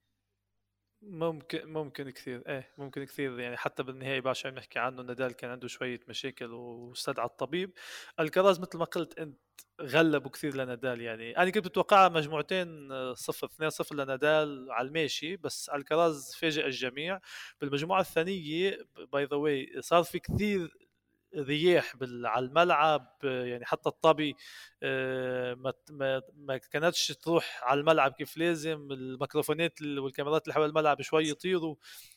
[1.02, 2.42] ممكن ممكن كثير.
[2.48, 3.40] إيه ممكن كثير.
[3.40, 7.72] يعني حتى بالنهائي باش عم نحكي عنه نادال كان عنده شوية مشاكل واستدعى الطبيب.
[8.20, 9.38] الكراز مثل ما قلت أنت
[9.80, 11.36] غلبوا كثير لنادال يعني.
[11.36, 17.20] أنا كنت متوقعها مجموعتين صفر اثنين صفر لنادال على الماشي بس الكراز فاجئ الجميع.
[17.60, 18.78] بالمجموعة الثانية
[19.12, 20.89] by the way صار في كثير
[21.37, 24.37] رياح على الملعب يعني حتى الطبي
[24.83, 25.55] آه،
[25.90, 31.77] ما ما كانتش تروح على الملعب كيف لازم الميكروفونات والكاميرات اللي حول الملعب شوي يطيروا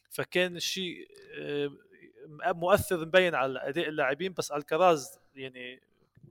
[0.10, 1.08] فكان الشيء
[1.40, 1.72] آه،
[2.46, 5.82] مؤثر مبين على أداء اللاعبين بس الكراز يعني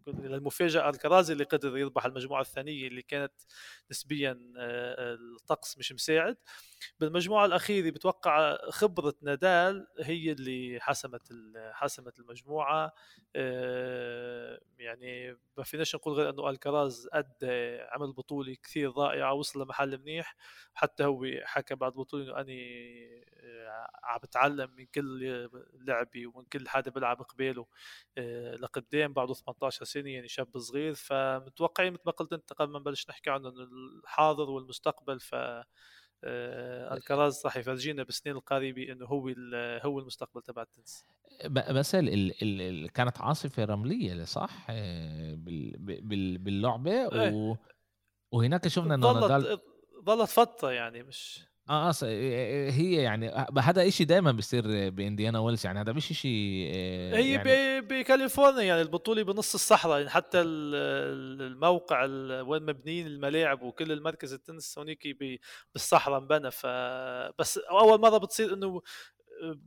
[0.07, 3.33] للمفاجأة الكراز اللي قدر يربح المجموعة الثانية اللي كانت
[3.91, 6.37] نسبيا آه، الطقس مش مساعد.
[7.01, 11.29] بالمجموعة الأخيرة بتوقع خبرة نادال هي اللي حسمت
[11.73, 12.93] حسمت المجموعة.
[13.37, 19.99] آه، يعني ما فيناش نقول غير إنه ألكراز أدى عمل بطوله كثير رائعه وصل لمحل
[19.99, 20.37] منيح.
[20.75, 22.63] حتى هو حكى بعد البطوله إنه أني
[23.43, 27.67] آه، عم بتعلم من كل لعبي ومن كل حدا بيلعب قباله
[28.61, 30.95] لقدام بعده 18 سنة يعني شاب صغير.
[30.95, 35.21] فمتوقعين مثل ما قلت أنت قبل ما نبلش نحكي عنه الحاضر والمستقبل.
[35.21, 35.65] ف آه،
[36.25, 39.29] الكراز راح يفرجينا بالسنين القريبه انه هو
[39.83, 41.07] هو المستقبل تبع التنس.
[41.51, 45.35] بس ال ال ال كانت عاصفة رملية صح؟ آه،
[46.39, 47.33] باللعبة إيه.
[47.33, 47.57] و
[48.33, 49.63] وهناك شفنا إنه ظلت
[50.05, 55.81] ظلت فتره يعني مش آه آه هي يعني هذا شيء دائما بيصير بإنديانا ويلز يعني
[55.81, 56.31] هذا مش شيء
[57.15, 62.05] هي يعني بكاليفورنيا يعني البطولة بنص الصحراء يعني حتى الموقع
[62.43, 65.17] وين مبنيين الملاعب وكل المركز التنس هونيك
[65.75, 66.67] بالصحراء انبنى ف
[67.39, 68.83] بس أول مرة بتصير إنه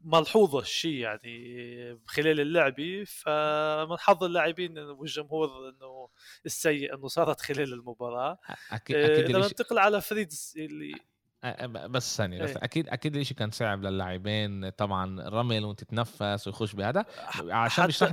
[0.04, 6.10] ملحوظة الشيء يعني خلال اللعبة فمن حظ اللاعبين والجمهور إنه
[6.46, 8.40] السيء إنه صارت خلال المباراة.
[8.72, 10.96] أكيد أكيد لما ننتقل على فريدز اللي
[11.66, 12.64] بس ثانية بس إيه.
[12.64, 17.06] أكيد أكيد الشيء كان صعب للاعبين طبعا رمل وأنت تتنفس ويخش بهذا.
[17.40, 18.04] عشان مش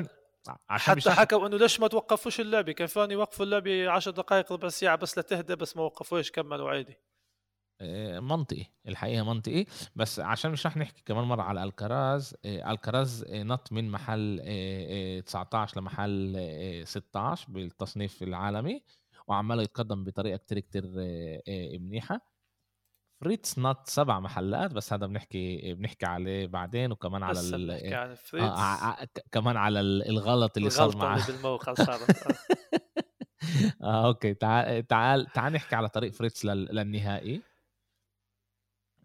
[0.68, 4.68] عشان حتى حكوا إنه ليش ما توقفوش اللعبه كان فاني يوقفوا اللعبه 10 دقائق ربع
[4.68, 6.98] ساعة بس لتهدى بس ما وقفوش كملوا عادي.
[7.80, 8.64] إيه، منطقي.
[8.88, 9.64] الحقيقة منطقي.
[9.96, 12.36] بس عشان مش رح نحكي كمان مرة على ألكراز.
[12.44, 18.82] إيه، ألكراز نط من محل 19 لمحل 16 بالتصنيف العالمي
[19.26, 20.84] وعمال يتقدم بطريقة كتير كتير
[21.78, 22.31] منيحة.
[23.22, 27.66] فريتز نط سبع محلات بس هذا بنحكي بنحكي عليه بعدين وكمان على ال...
[27.66, 32.26] بنحكي عن فريتز آه, آه كمان على الغلط اللي صار معه بالموقع صارت
[33.82, 34.06] آه.
[34.08, 34.34] okay.
[34.34, 36.64] تعال تعال تعال نحكي على طريق فريتز لل...
[36.64, 37.42] للنهائي.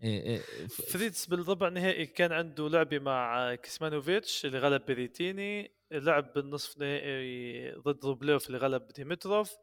[0.03, 6.75] إيه، إيه، فريتز بالربع النهائي كان عنده لعبة مع كيسمانوفيتش اللي غلب بريتيني لعب بالنصف
[6.77, 9.55] النهائي ضد روبليوف اللي غلب ديمتروف.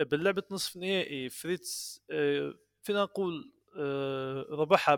[0.00, 3.59] باللعبة نصف النهائي فريتز آه، فينا نقول آه،
[4.50, 4.94] ربحها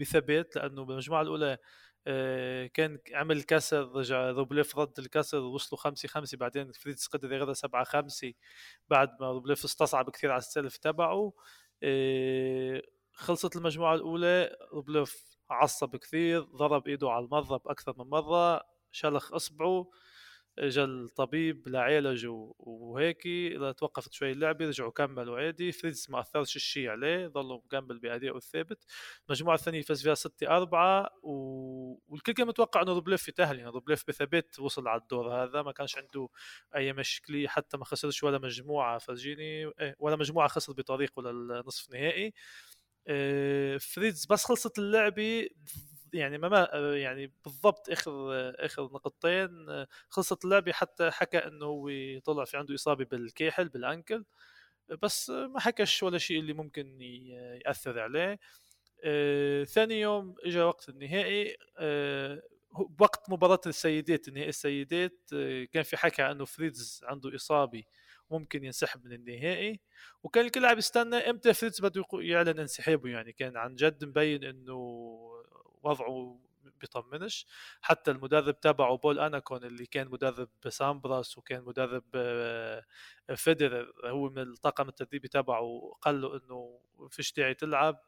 [0.00, 1.58] بثبات لأنه بالمجموعة الأولى
[2.06, 7.54] آه، كان عمل كسر رجع روبليف رد الكسر وصلوا خمسة خمسة بعدين فريتز قدر يغلب
[7.54, 8.32] سبعة خمسة
[8.88, 11.32] بعد ما روبليف استصعب كثير على ال serve تبعه.
[11.82, 19.32] آه، خلصت المجموعة الأولى روبليف عصب كثير ضرب إيده على المضرب أكثر من مرة شلخ
[19.32, 19.90] إصبعه.
[20.58, 22.26] اجى الطبيب يعالج
[22.58, 23.22] وهيك
[23.76, 25.72] توقفت شوي اللعبة رجعوا كملوا عادي.
[25.72, 28.84] فريتز ما أثرش الشيء عليه ظلوا مكمل بادائه الثابت
[29.28, 31.32] المجموعة الثانية فاز فيها 6 4 و...
[32.08, 33.58] والكل كان متوقع إنه روبليف يتأهل.
[33.58, 36.28] يعني روبليف بثبات وصل على الدور هذا ما كانش عنده
[36.76, 38.98] أي مشكلة حتى ما خسرش ولا مجموعة.
[38.98, 42.32] فرجيني إيه ولا مجموعة خسر بطريقه للنصف النهائي
[43.08, 45.48] إيه فريتز بس خلصت اللعبة
[46.12, 48.12] يعني ما يعني بالضبط آخر
[48.64, 49.66] آخر نقطتين
[50.08, 51.90] خلصت اللعبة حتى حكى إنه هو
[52.24, 54.24] طلع في عنده إصابة بالكيحل بالأنكل
[55.02, 57.00] بس ما حكش ولا شيء اللي ممكن
[57.66, 58.38] يأثر عليه.
[59.04, 62.42] آه، ثاني يوم اجى وقت النهائي آه،
[63.00, 67.82] وقت مباراة السيدات نهائي السيدات آه، كان في حكي انه فريدز عنده إصابة
[68.30, 69.80] ممكن ينسحب من النهائي
[70.22, 75.08] وكان الكل عم يستنى إمتى فريدز بده يعلن انسحابه يعني كان عن جد مبين إنه
[75.82, 76.38] وضعه
[76.80, 77.46] بيطمنش.
[77.80, 82.84] حتى المدرب تبعه بول أناكون اللي كان مدرب سامبراس وكان مدرب آه،
[83.34, 88.00] فيدرر هو من الطاقم التدريبي تبعه قال له إنه فيش داعي تلعب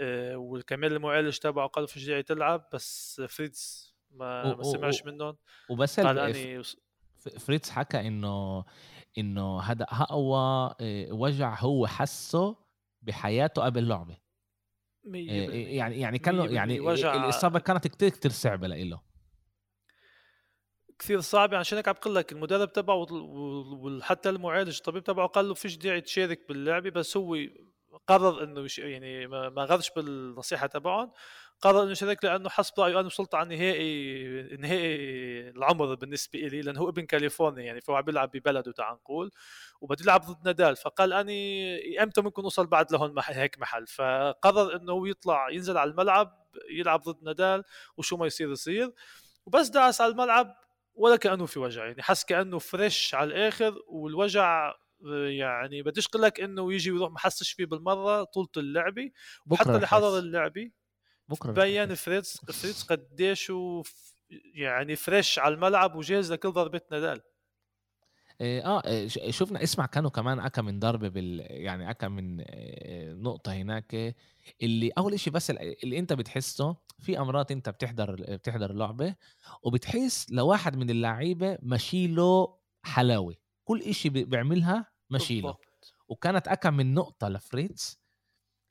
[0.00, 5.36] آه، وكمان المعالج تبعه قال له فيش داعي تلعب بس فريتز ما, ما سمعش منهم.
[5.68, 6.62] وبس قال أني
[7.38, 8.64] فريتز حكى إنه
[9.18, 12.56] إنه هذا اقوى آه، وجع هو حسه
[13.02, 14.27] بحياته قبل اللعبة.
[15.04, 19.00] يعني يعني كان يعني الإصابة كانت كثير كثير صعبة له
[20.98, 25.54] كثير صعبة عشان هيك عم بقول لك المدرب تبعه وحتى المعالج الطبيب تبعه قال له
[25.54, 27.36] فيش داعي تشارك باللعبة بس هو
[28.06, 31.12] قرر إنه يعني ما غرش بالنصيحة تبعهم.
[31.60, 34.96] قرر إنه يشارك لأنه حسب رايه أنا وصلت على نهائي نهائي
[35.48, 39.30] العمر بالنسبة لي لأنه هو ابن كاليفورنيا يعني فهو عم بيلعب ببلده تعال نقول
[39.80, 44.92] وبده يلعب ضد نادال فقال أني أمتى ممكن أوصل بعد لهون هيك محل؟ فقرر إنه
[44.92, 47.64] هو يطلع ينزل على الملعب يلعب ضد نادال
[47.96, 48.92] وشو ما يصير يصير
[49.46, 50.56] وبس دعس على الملعب
[50.94, 54.74] ولا كأنه في وجع يعني حس كأنه fresh على الآخر والوجع
[55.28, 59.10] يعني بديش أقول لك إنه يجي ويروح ما حسش فيه بالمرة طولة اللعبة
[59.50, 60.70] وحتى اللي حضر اللعبة
[61.28, 63.52] بكرة بين فريتز فريتز قديش
[64.54, 67.20] يعني fresh على الملعب وجاهز لكل ضربة نادال
[68.40, 72.44] آه, آه شفنا اسمع كانوا كمان أكا من ضربه بال يعني أكا من
[73.22, 74.16] نقطة هناك
[74.62, 79.14] اللي أول شيء بس اللي أنت بتحسه في امرات أنت بتحضر بتحضر اللعبه
[79.62, 83.34] وبتحس لواحد من اللعيبة ماشي له حلاوة.
[83.64, 85.56] كل شيء بيعملها ماشي له
[86.08, 88.00] وكانت أكا من نقطة لفريتز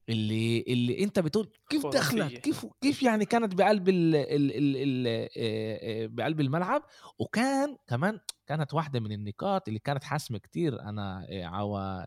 [0.10, 6.08] اللي اللي أنت بتقول كيف دخلت كيف كيف يعني كانت بقلب ال ال ال ال
[6.08, 6.84] بقلب الملعب.
[7.20, 12.06] وكان كمان كانت واحدة من النقاط اللي كانت حاسمة كتير أنا عوا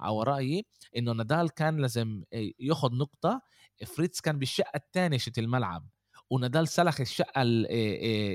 [0.00, 0.66] على رأيي
[0.96, 2.24] إنه نادال كان لازم
[2.60, 3.42] ياخذ نقطة.
[3.86, 5.88] فريتز كان بالشقة الثانية شت الملعب
[6.30, 7.42] ونادال سلخ الشقة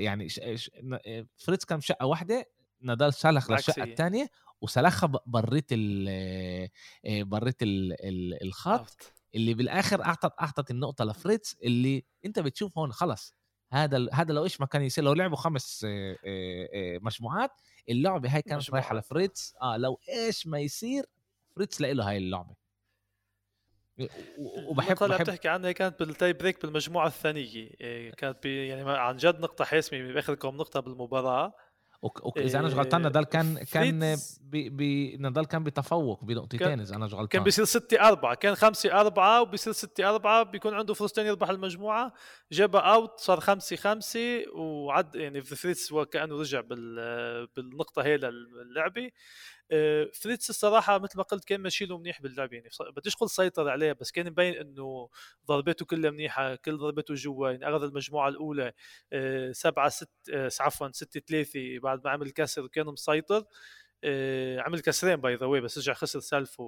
[0.02, 0.28] يعني
[1.36, 2.44] فريتز كان بشقة واحدة
[2.80, 6.68] نادال سلخ للشقة الثانية وسلخها بريت ال
[7.04, 13.34] بريت ال الخط اللي بالآخر اعطت أعطت النقطة لفريتز اللي أنت بتشوف هون خلص
[13.72, 15.86] هذا هذا لو إيش ما كان يصير لو لعبوا خمس
[17.02, 17.50] مجموعات
[17.88, 19.54] اللعبة هاي كانت رايحة لفريتز.
[19.62, 21.04] آه لو إيش ما يصير
[21.56, 22.54] فريتز له هاي اللعبة.
[24.68, 27.70] وبحب اللي بحب بتحكي عنها كانت بال tie break بالمجموعة الثانية.
[27.80, 31.52] إيه، كانت يعني عن جد نقطة حاسمة باخر كم نقطة بالمباراة.
[32.04, 35.16] okay إذا أنا مش غلطان نادال كان كان بي
[35.50, 39.72] كان بتفوق بنقطتين إذا أنا مش غلطان كان بيصير 6 4 كان 5 4 وبيصير
[39.72, 42.12] 6 4 بيكون عنده فرصتين يربح المجموعة.
[42.52, 44.20] جابها out صار 5 5
[44.54, 46.60] وعد يعني فريتز وكانه رجع
[47.56, 49.04] بالنقطة هي للعبة.
[49.04, 49.10] آه،
[50.14, 53.92] فريتز الصراحة مثل ما قلت كان ماشي له منيح باللعب يعني بديش أقول سيطر عليه
[53.92, 55.08] بس كان مبين إنه
[55.48, 58.72] ضربته كلها منيحة كل ضربته جوا يعني أخذ المجموعة الأولى
[59.52, 60.08] 7 6
[60.60, 63.36] عفوا 6 3 بعد ما عمل كسر وكان مسيطر.
[63.38, 63.46] آه،
[64.58, 66.64] عمل كسرين by the بس رجع خسر serve ه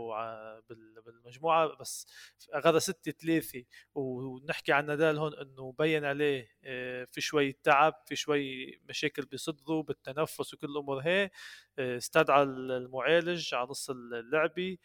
[1.06, 1.76] بالمجموعة.
[1.76, 2.06] بس
[2.52, 3.64] اخذ 6 3
[3.94, 9.82] ونحكي عن نادال هون إنه بين عليه آه، في شوي تعب في شوي مشاكل بصدره
[9.82, 11.30] بالتنفس وكل الأمور هي.
[11.78, 14.78] آه، استدعى المعالج على نص اللعبة.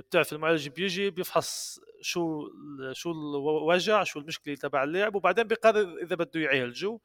[0.00, 2.48] بتعرف المعالج بيجي بيفحص شو
[2.92, 6.98] شو الوجع شو المشكلة تبع اللاعب وبعدين بيقرر إذا بده يعالجه.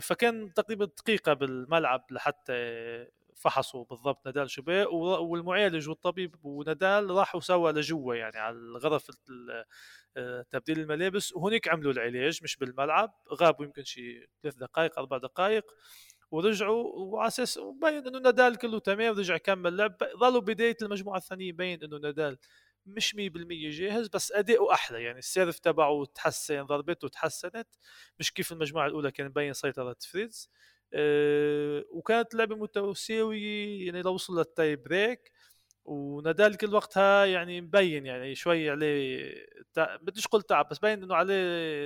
[0.00, 2.52] فكان تقريبا دقيقة بالملعب لحتى
[3.36, 9.10] فحصوا بالضبط نادال شو بيه والمعالج والطبيب ونادال راحوا سوا لجوا يعني على الغرف
[10.16, 11.32] آه، تبديل الملابس.
[11.36, 15.64] وهناك عملوا العلاج مش بالملعب غابوا يمكن شي ثلاث دقائق أربع دقائق
[16.30, 19.96] ورجعوا وعلى أساس مبين إنه نادال كله تمام رجع كمل لعب.
[20.16, 22.38] ظلوا بداية المجموعة الثانية مبين إنه نادال
[22.86, 23.18] مش 100%
[23.70, 25.02] جاهز بس أداؤه أحلى.
[25.02, 27.68] يعني السيرف تبعه تحسن ضربته تحسنت.
[28.18, 30.50] مش كيف المجموعة الأولى كان مبين سيطره فريدز
[31.90, 35.32] وكانت لعبة متساويه يعني لو وصل لل tie break
[35.86, 39.34] ونادال كل وقتها يعني مبين يعني شوي عليه.
[39.76, 41.34] بديش أقول تعب بس باين إنه عليه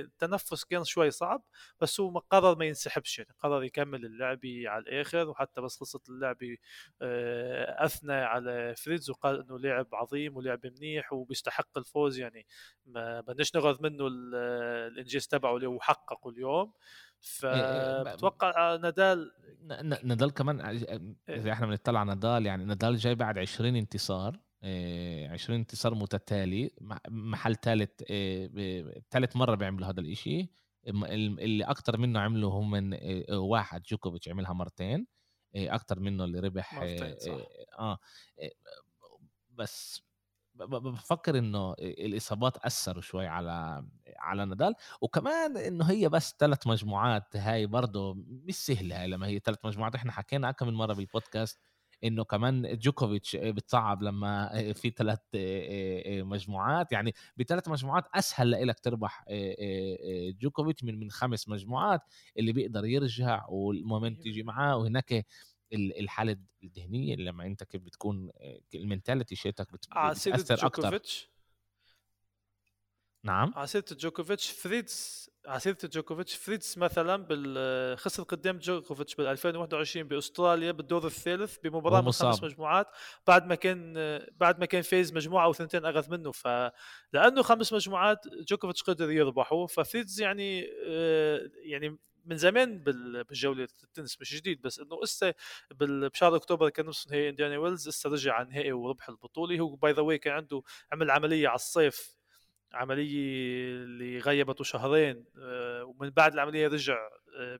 [0.01, 1.43] التنفس كان شوي صعب
[1.81, 6.57] بس هو قرر ما ينسحبش يعني قرر يكمل اللعبه على الآخر وحتى بس خلصت اللعبه
[7.01, 12.45] آه، اثنى على فريتز وقال إنه لاعب عظيم ولعب منيح وبيستحق الفوز يعني
[12.85, 14.07] ما بدناش نغض منه
[14.87, 16.73] الإنجاز تبعه اللي هو حققه اليوم
[17.21, 19.31] فبتوقع نادال
[20.03, 20.61] نادال كمان
[21.29, 26.71] إذا إحنا بنطلع على نادال يعني نادال جاي بعد 20 انتصار 20 انتصار متتالي
[27.09, 28.03] محل ثالث
[29.11, 30.49] ثالث مرة بيعملوا هذا الإشي
[30.87, 32.97] اللي أكثر منه عملوا هم من
[33.33, 35.07] واحد جوكوفيتش عملها مرتين
[35.55, 37.37] أكثر منه اللي ربح مرتين صح.
[37.79, 37.99] آه
[39.49, 40.03] بس
[40.55, 43.85] بفكر إنه الإصابات أثروا شوي على
[44.17, 49.39] على نادال وكمان إنه هي بس ثلاث مجموعات هاي برضه مش سهلة هاي لما هي
[49.39, 51.59] ثلاث مجموعات إحنا حكينا كم من مرة بالبودكاست
[52.03, 55.19] إنه كمان جوكوفيتش بتصعب لما في ثلاث
[56.25, 59.25] مجموعات يعني بثلاث مجموعات أسهل لك تربح
[60.41, 62.01] جوكوفيتش من من خمس مجموعات
[62.37, 65.25] اللي بيقدر يرجع وال momentum يجي معاه وهناك
[65.73, 68.31] الحالة الذهنية لما انت كيف بتكون
[68.75, 70.33] ال mentality شيتك بتأثر
[70.65, 71.01] أكثر
[73.23, 80.07] نعم؟ على سيرة جوكوفيتش فريتز على سيرة جوكوفيتش فريتز مثلا خسر قدام جوكوفيتش بال 2021
[80.07, 82.87] بأستراليا بالدور الثالث بمباراة من خمس مجموعات
[83.27, 83.93] بعد ما كان
[84.35, 86.31] بعد ما كان فايز مجموعة أو ثنتين اغث منه.
[86.31, 94.35] فلانه خمس مجموعات جوكوفيتش قدر يربحه ففريتز يعني آه، يعني من زمان بالجولة التنس مش
[94.35, 95.33] جديد بس إنه اسا
[95.71, 99.59] بشهر أكتوبر كان نصف نهائي إنديانا ويلز هسا رجع على النهائي وربح البطولة.
[99.59, 102.15] هو by the way كان عنده عمل عملية على الصيف
[102.73, 107.59] عملية اللي غيبته شهرين آه، ومن بعد العملية رجع آه،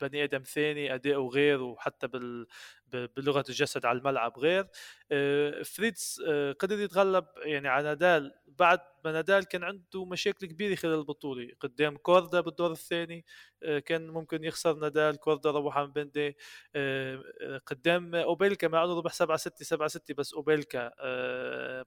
[0.00, 2.46] بني آدم ثاني اداؤه غير وحتى بال
[2.92, 4.38] بلغة الجسد على الملعب.
[4.38, 4.68] غير
[5.12, 6.22] آه، فريتز
[6.58, 8.34] قدر يتغلب يعني على نادال.
[8.46, 11.48] بعد ما نادال كان عنده مشاكل كبيرة خلال البطولة.
[11.60, 13.24] قدام كوردا بالدور الثاني
[13.62, 15.16] آه، كان ممكن يخسر نادال.
[15.16, 16.36] كوردا روح عن بنده.
[16.74, 17.22] آه،
[17.66, 20.92] قدام أوبيلكا مع أنه ربح 7 6 7 6 بس أوبيلكا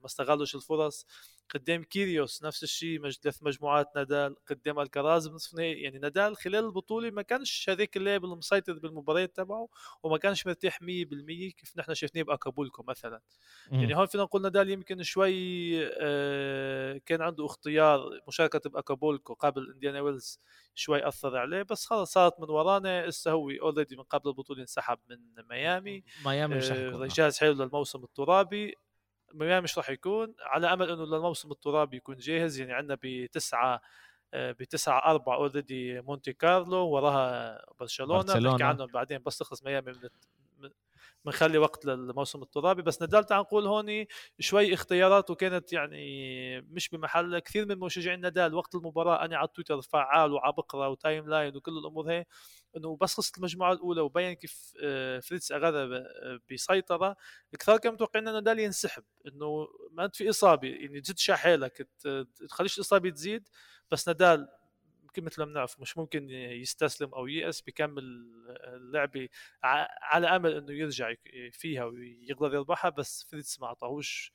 [0.02, 1.08] ما استغلش الفرص.
[1.49, 4.36] قدام كيريوس نفس الشيء ثلاث مجموعات نادال.
[4.49, 9.68] قدام الكراز بنصف نهائي يعني نادال خلال البطولة ما كانش هذيك اللاعب المسيطر بالمباريات تبعه
[10.04, 10.91] وما كانش مرتاح 100%
[11.58, 13.22] كيف نحن شفناه بأكابولكو مثلا.
[13.72, 15.34] يعني هون فينا نقول نادال يمكن شوي
[16.02, 20.39] آه، كان عنده اختيار مشاركة بأكابولكو قبل إنديانا ويلز
[20.76, 25.00] شوي أثر عليه بس خلص صارت من ورانا هسه هو already من قبل البطولة انسحب
[25.10, 25.18] من
[25.50, 26.04] ميامي.
[26.26, 28.76] ميامي مش آه جاهز حلو للموسم الترابي.
[29.34, 32.60] ميامي مش راح يكون على أمل إنه للموسم الترابي يكون جاهز.
[32.60, 33.82] يعني عندنا بتسعة
[34.34, 38.34] آه، بتسعة أربعة already مونتي كارلو وراها برشلونة.
[38.34, 40.10] بنحكي عنهم بعدين بس تخلص ميامي من
[41.26, 42.82] بنخلي وقت للموسم الترابي.
[42.82, 44.06] بس ندال تعال نقول هون
[44.40, 47.40] شوي اختياراته كانت يعني مش بمحل.
[47.40, 51.78] كثير من مشجعين ندال وقت المباراة أنا على تويتر فعال وعم بقرا time line وكل
[51.78, 52.26] الأمور هي
[52.78, 57.16] إنه بس خلصت المجموعة الأولى وبين كيف آه، فريتز اغرب آه، بسيطرة
[57.60, 59.04] كثار كانوا متوقعين انه نادال ينسحب.
[59.28, 61.88] إنه ما في إصابة يعني تزيد حالك
[62.50, 63.48] تخليش الإصابة تزيد
[63.92, 64.48] بس نادال
[65.12, 68.03] يمكن مثل ما بنعرف مش ممكن يستسلم أو ييأس بيكمل
[68.68, 69.30] اللعبة
[70.03, 71.14] على أمل إنه يرجع
[71.51, 74.32] فيها ويقدر يربحها بس فريتز ما أعطاهوش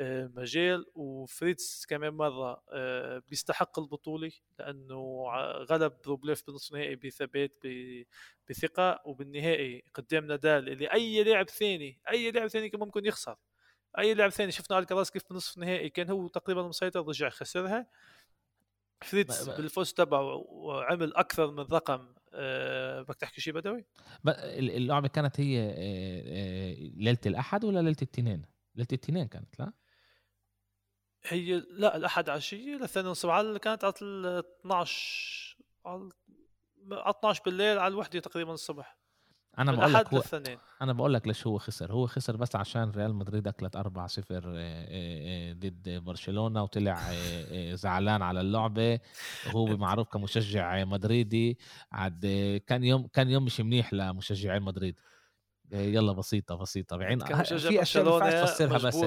[0.00, 0.86] آه، مجال.
[0.94, 5.24] وفريتز كمان مرة آه، بيستحق البطولة لأنه
[5.70, 7.62] غلب روبليف بنصف النهائي بثبات
[8.50, 9.00] بثقة.
[9.04, 13.36] وبالنهائي قدام نادال اللي أي لاعب ثاني أي لاعب ثاني كان ممكن يخسر.
[13.98, 17.86] أي لاعب ثاني شفنا الكراس كيف بنصف النهائي كان هو تقريبا مسيطر رجع خسرها.
[19.04, 23.86] فريتز بالفوز تبعه وعمل أكثر من رقم أه بدك تحكي شيء بدوي؟
[24.58, 28.42] اللعبة كانت هي أه أه ليلة الأحد ولا ليلة الاثنين؟
[28.74, 29.72] ليلة الاثنين كانت لا؟
[31.24, 33.94] هي لا الأحد عشيه للثاني الصبح كانت على
[34.60, 36.10] 12 على
[36.92, 38.97] 12 بالليل على الوحدة تقريبا الصبح
[39.58, 40.22] أنا بقول لك هو
[40.82, 41.92] أنا بقول لك ليش هو خسر.
[41.92, 47.74] هو خسر بس عشان ريال مدريد أكلت 4 0 آه، آه، ضد برشلونة وطلع آه،
[47.74, 49.00] زعلان على اللعبة.
[49.46, 51.58] وهو معروف كمشجع مدريدي.
[51.92, 52.26] عاد
[52.66, 55.00] كان يوم كان يوم مش منيح لمشجعين مدريد.
[55.72, 56.96] يلا بسيطة بسيطة.
[56.96, 57.18] بعين
[57.68, 59.04] في أشياء ما تفسرها بس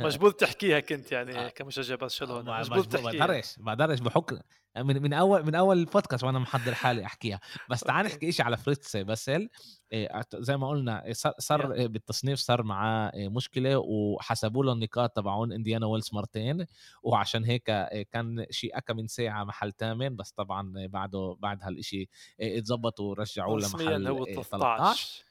[0.00, 2.60] مجبور تحكيها كنت يعني كمشجع برشلونة.
[2.60, 3.26] مجبور تحكيها.
[3.26, 4.38] بقدرش بقدرش بحكم
[4.76, 7.40] من من اول من أول البودكاست وأنا محضر حالي أحكيها.
[7.70, 9.48] بس تعال نحكي شيء على فريتز باسل.
[9.92, 16.10] إيه، زي ما قلنا صار بالتصنيف صار معاه مشكلة وحسبوا له النقاط تبعون إنديانا ويلز
[16.12, 16.66] مرتين.
[17.02, 17.64] وعشان هيك
[18.12, 20.16] كان شيء أكم من ساعة محل ثامن.
[20.16, 22.08] بس طبعا بعده بعد هالشيء
[22.40, 25.24] اتظبط ورجعوه لمحل هو 13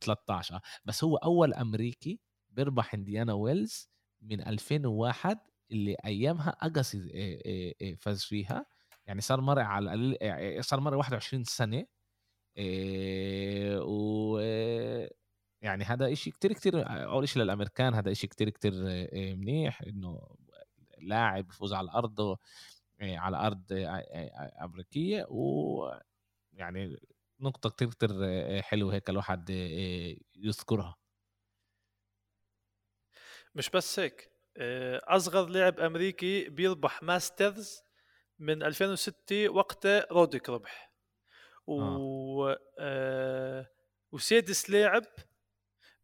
[0.00, 2.20] 13 بس هو أول أمريكي
[2.54, 3.90] بيربح إنديانا ويلز
[4.22, 5.38] من 2001
[5.70, 8.66] اللي أيامها اجاسي فاز فيها
[9.06, 10.16] يعني صار مرق على
[10.60, 11.86] صار مرق 21 سنة
[13.80, 14.38] و
[15.62, 18.72] يعني هذا إشي كتير كتير أول شيء للأمريكان هذا إشي كتير كتير
[19.36, 20.36] منيح إنه
[20.98, 22.38] لاعب يفوز على أرضه
[23.00, 23.64] على أرض
[24.62, 25.26] أمريكية.
[25.30, 25.90] و
[26.52, 26.96] يعني
[27.40, 28.10] نقطة كتير كتير
[28.62, 29.50] حلوة هيك الواحد
[30.36, 30.96] يذكرها.
[33.54, 34.30] مش بس هيك.
[34.56, 37.82] آه، أصغر لاعب أمريكي بيربح ماسترز
[38.38, 40.94] من 2006 وقتها روديك ربح.
[41.66, 41.80] و
[42.48, 42.58] آه.
[42.78, 43.66] آه
[44.12, 45.04] وسادس لاعب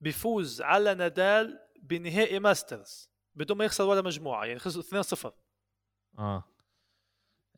[0.01, 5.33] بيفوز على نادال بنهائي ماسترز بدون ما يخسر ولا مجموعة يعني خسر 2-0
[6.19, 6.45] آه.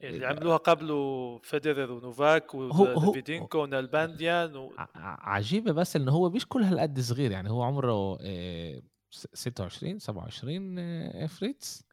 [0.01, 4.72] يعني اللي عملوها قبله فيدرر ونوفاك وديفيدينكو ونالبانديان و...
[4.95, 8.82] عجيبة بس إنه هو مش كل هالقد صغير يعني هو عمره آه
[9.12, 11.86] 26 27 آه، فريتز.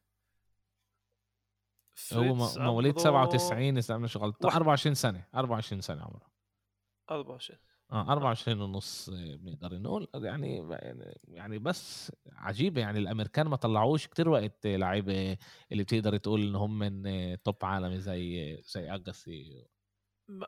[2.14, 4.52] هو مواليد 97 إذا أنا مش غلطان.
[4.52, 5.26] 24 سنة.
[5.36, 6.32] 24 سنة عمره.
[7.12, 7.60] 24
[7.92, 10.08] آه 24 ونص آه، بنقدر نقول.
[10.14, 10.78] يعني
[11.24, 15.38] يعني بس عجيبه يعني الأمريكان ما طلعوش كتير وقت لعيبة
[15.72, 19.66] اللي بتقدر تقول إن هم من top عالمي زي زي أجاسي.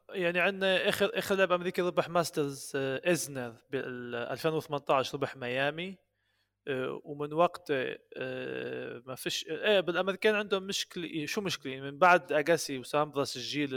[0.09, 5.89] يعني عندنا آخر آخر لاعب أمريكي ربح ماسترز إزنر بال 2018 ربح ميامي.
[5.89, 6.10] آه،
[7.03, 13.37] ومن وقت آه، ما فيش إيه بالامريكان عندهم مشكلة شو مشكلة؟ من بعد أجاسي وسامبراس
[13.37, 13.69] الجيل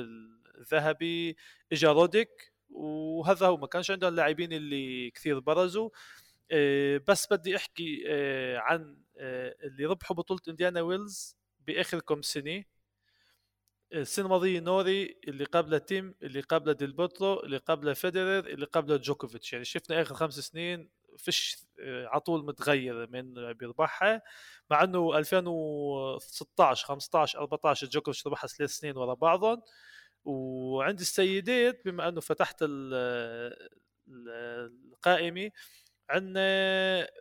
[0.59, 1.37] الذهبي
[1.73, 5.91] اجى روديك وهذا هو ما كانش عندهم اللاعبين اللي كثير برزوا.
[6.51, 8.05] آه، بس بدي أحكي
[8.57, 12.65] عن اللي ربحوا بطولة إنديانا ويلز باخر كم سنه
[13.93, 19.53] السنة الماضية نوري اللي قبله تيم اللي قبله ديلبوترو اللي قبله فيدرر اللي قبله جوكوفيتش.
[19.53, 24.23] يعني شفنا آخر خمس سنين فيش آه، على طول متغير من بيربحها
[24.71, 29.63] مع إنه 2016 15 14 جوكوفيتش ربحها ثلاث سنين ورا بعضهم.
[30.25, 32.65] وعند السيدات بما إنه فتحت
[34.09, 35.51] القائمة
[36.11, 36.41] عندنا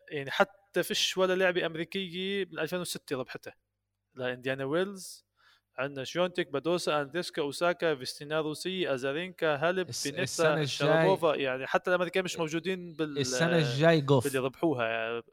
[0.09, 3.55] يعني حتى فيش ولا لعبه أمريكية من 2006 ربحتها
[4.15, 5.25] لانديانا ويلز
[5.77, 12.39] عندنا شفيونتك بادوسا أندريسكو أوساكا فيسنينا روسي أزارينكا هالب بينيتا شرابوفا يعني حتى الامريكان مش
[12.39, 14.23] موجودين بال السنة الجاي جوف.
[14.23, 15.23] باللي ربحوها يعني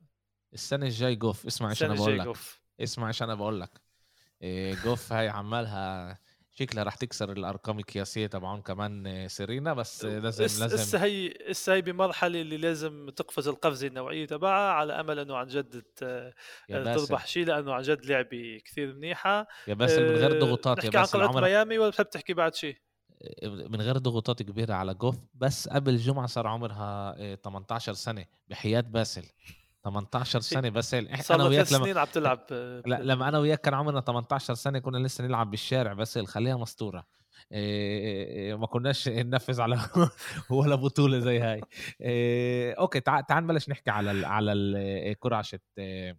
[0.52, 1.46] السنة الجاي جوف.
[1.46, 2.36] اسمع إيش أنا بقول لك.
[2.80, 3.70] اسمع إيش أنا بقول لك.
[4.42, 6.18] إيه جوف هاي عمالها
[6.60, 11.74] شكلها راح تكسر الأرقام القياسية تبعهم كمان سيرينا بس لازم اس لازم هسه هي هسه
[11.74, 15.82] هي بمرحلة اللي لازم تقفز القفزة النوعية تبعها على أمل إنه عن جد
[16.68, 19.46] تربح شيء لأنه عن جد لعبة كثير منيحة.
[19.68, 22.76] يا باسل من غير ضغوطات يا باسل عن قلعة ميامي ولا بتحب تحكي بعد شيء؟
[23.44, 29.24] من غير ضغوطات كبيرة على جوف بس قبل جمعة صار عمرها 18 سنة بحياة باسل.
[29.84, 32.46] 18 سنة بس أنا وياك لما سنين عم تلعب
[32.86, 37.06] لا لما أنا وياك كان عمرنا 18 سنة كنا لسه نلعب بالشارع بس خليها مسطوره
[37.52, 39.80] إيه ما كناش ننفذ على
[40.50, 41.60] ولا بطولة زي هاي.
[42.00, 46.18] إيه أوكي تعال تعال نبلش نحكي على ال على الكره شت إيه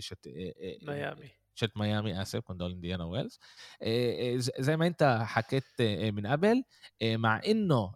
[0.00, 1.30] شت إيه ميامي.
[1.54, 3.40] شت ميامي اسف كنت دول إنديانا ويلز.
[4.58, 5.82] زي ما أنت حكيت
[6.14, 6.64] من قبل
[7.02, 7.92] مع إنه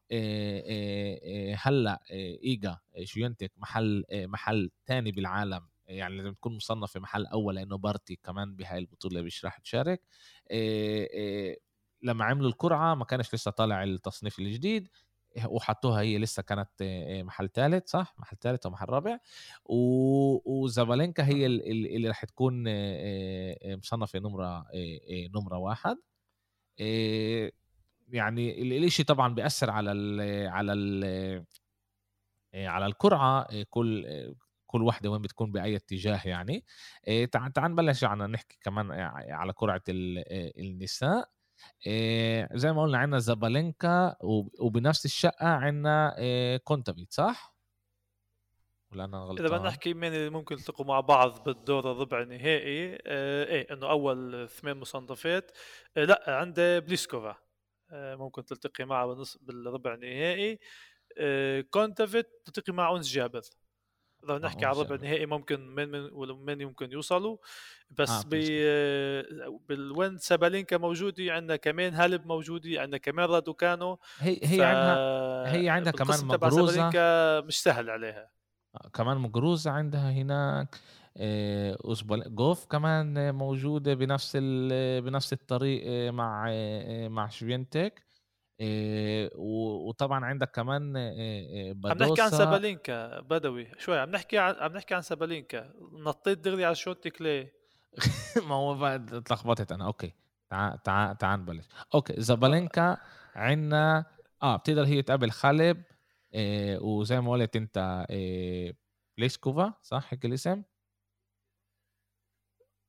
[1.56, 2.00] هلأ
[2.44, 8.16] إيجا شوينتك محل محل تاني بالعالم يعني لازم تكون مصنف في محل أول لأنه بارتي
[8.24, 10.02] كمان بهاي البطولة مش راح تشارك.
[12.02, 14.88] لما عملوا القرعة ما كانش لسه طالع التصنيف الجديد.
[15.44, 16.68] وحطوها هي لسه كانت
[17.24, 19.18] محل ثالث صح؟ محل ثالث أو محل رابع.
[20.44, 22.64] وزابالينكا هي اللي راح تكون
[23.64, 24.66] مصنفة نمرة
[25.34, 25.96] نمرة واحد.
[28.08, 31.44] يعني الإشي طبعا بيأثر على ال على ال
[32.54, 34.06] على القرعه كل
[34.66, 36.64] كل واحدة وين بتكون بأي اتجاه يعني.
[37.32, 38.90] تعال تعال نبلش يعني نحكي كمان
[39.30, 41.35] على قرعة النساء.
[42.54, 44.16] زي ما قلنا عندنا زابالينكا
[44.60, 47.56] وبنفس الشقة عندنا إيه كونتافيت صح؟
[48.92, 52.58] ولا أنا غلطان؟ إذا بدنا نحكي مين اللي ممكن يلتقوا مع بعض بالدور الربع النهائي
[52.58, 52.98] إيه,
[53.44, 55.50] إيه إنه أول ثمان مصنفات
[55.96, 57.36] لا عنده بليسكوفا
[57.92, 60.58] ممكن تلتقي معه بالربع النهائي
[61.70, 63.40] كونتافيت تلتقي مع أونس جابر
[64.30, 67.36] اذا نحكي على الربع النهائي ممكن من من من يمكن يوصلوا
[67.90, 69.24] بس آه
[69.68, 74.60] بالوين سابالينكا موجودة عندنا كمان هالب موجودة عندنا كمان رادوكانو هي هي ف...
[74.60, 76.90] عندها هي عندها كمان مقروزه
[77.40, 78.30] مش سهل عليها.
[78.74, 80.76] آه، كمان مقروزه عندها هناك.
[81.16, 81.78] آه،
[82.10, 84.36] جوف كمان موجودة بنفس
[85.02, 86.50] بنفس الطريق آه، مع
[87.08, 87.76] مع شوينتك.
[87.78, 88.05] إيه
[89.36, 90.92] وطبعا عندك كمان
[91.72, 96.38] بدوسا عم نحكي عن سابالينكا بدوي شوي عم نحكي عن عم نحكي عن سابالينكا نطيت
[96.38, 97.52] دغري على شفيونتك ليه؟
[98.48, 100.12] ما هو بعد اتلخبطت أنا okay
[100.50, 101.66] تعال تعال تعال نبلش.
[101.94, 102.96] okay سابالينكا
[103.34, 104.04] عندنا
[104.42, 105.82] آه بتقدر هي تقابل هالب
[106.34, 108.76] إيه وزي ما قلت أنت إيه
[109.18, 110.62] بليسكوفا صح؟ هيك الاسم؟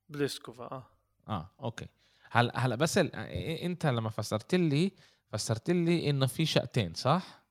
[0.09, 0.88] بليسكوفا آه.
[1.28, 1.88] آه okay.
[2.32, 4.91] هلا هلا بس أنت لما فسرت لي
[5.38, 7.43] فسرت لي إنه في شقتين صح؟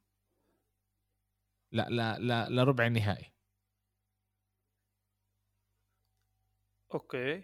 [1.72, 3.32] لا لا لا لربع النهائي
[6.94, 7.42] okay.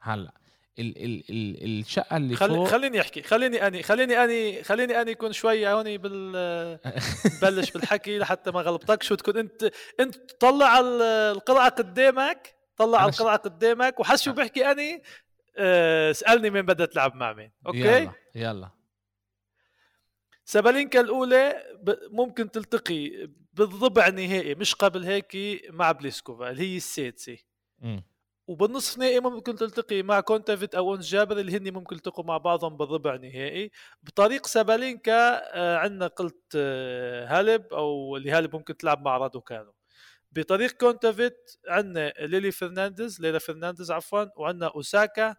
[0.00, 0.34] هلأ
[0.78, 2.48] ال ال ال الشقة اللي خل...
[2.48, 6.78] فوق خليني أحكي خليني أني خليني أني خليني أني اكون شوي هوني بال
[7.42, 9.70] بلش بالحكي لحتى ما غلبتكش وتكون أنت
[10.00, 14.34] أنت طلع القطعه قدامك طلع القطعه قدامك وحس شو آه.
[14.34, 15.02] بحكي أني؟
[15.56, 18.83] آه، اسألني مين بدها تلعب مع مين okay؟ يلا يلا.
[20.44, 21.62] سابالينكا الأولى
[22.10, 25.36] ممكن تلتقي بالربع النهائي مش قبل هيك
[25.70, 27.36] مع بليسكوفا اللي هي السادسة.
[28.46, 32.76] وبالنصف نهائي ممكن تلتقي مع كونتافيت أو أونس جابر اللي هن ممكن يلتقوا مع بعضهم
[32.76, 33.70] بالربع النهائي.
[34.02, 35.12] بطريق سابالينكا
[35.56, 39.74] آه، عندنا قلت آه، هالب أو اللي هالب ممكن تلعب مع رادوكانو
[40.32, 45.36] بطريق كونتافيت عندنا ليلي فرنانديز ليلا فرنانديز عفوا وعندنا أوساكا.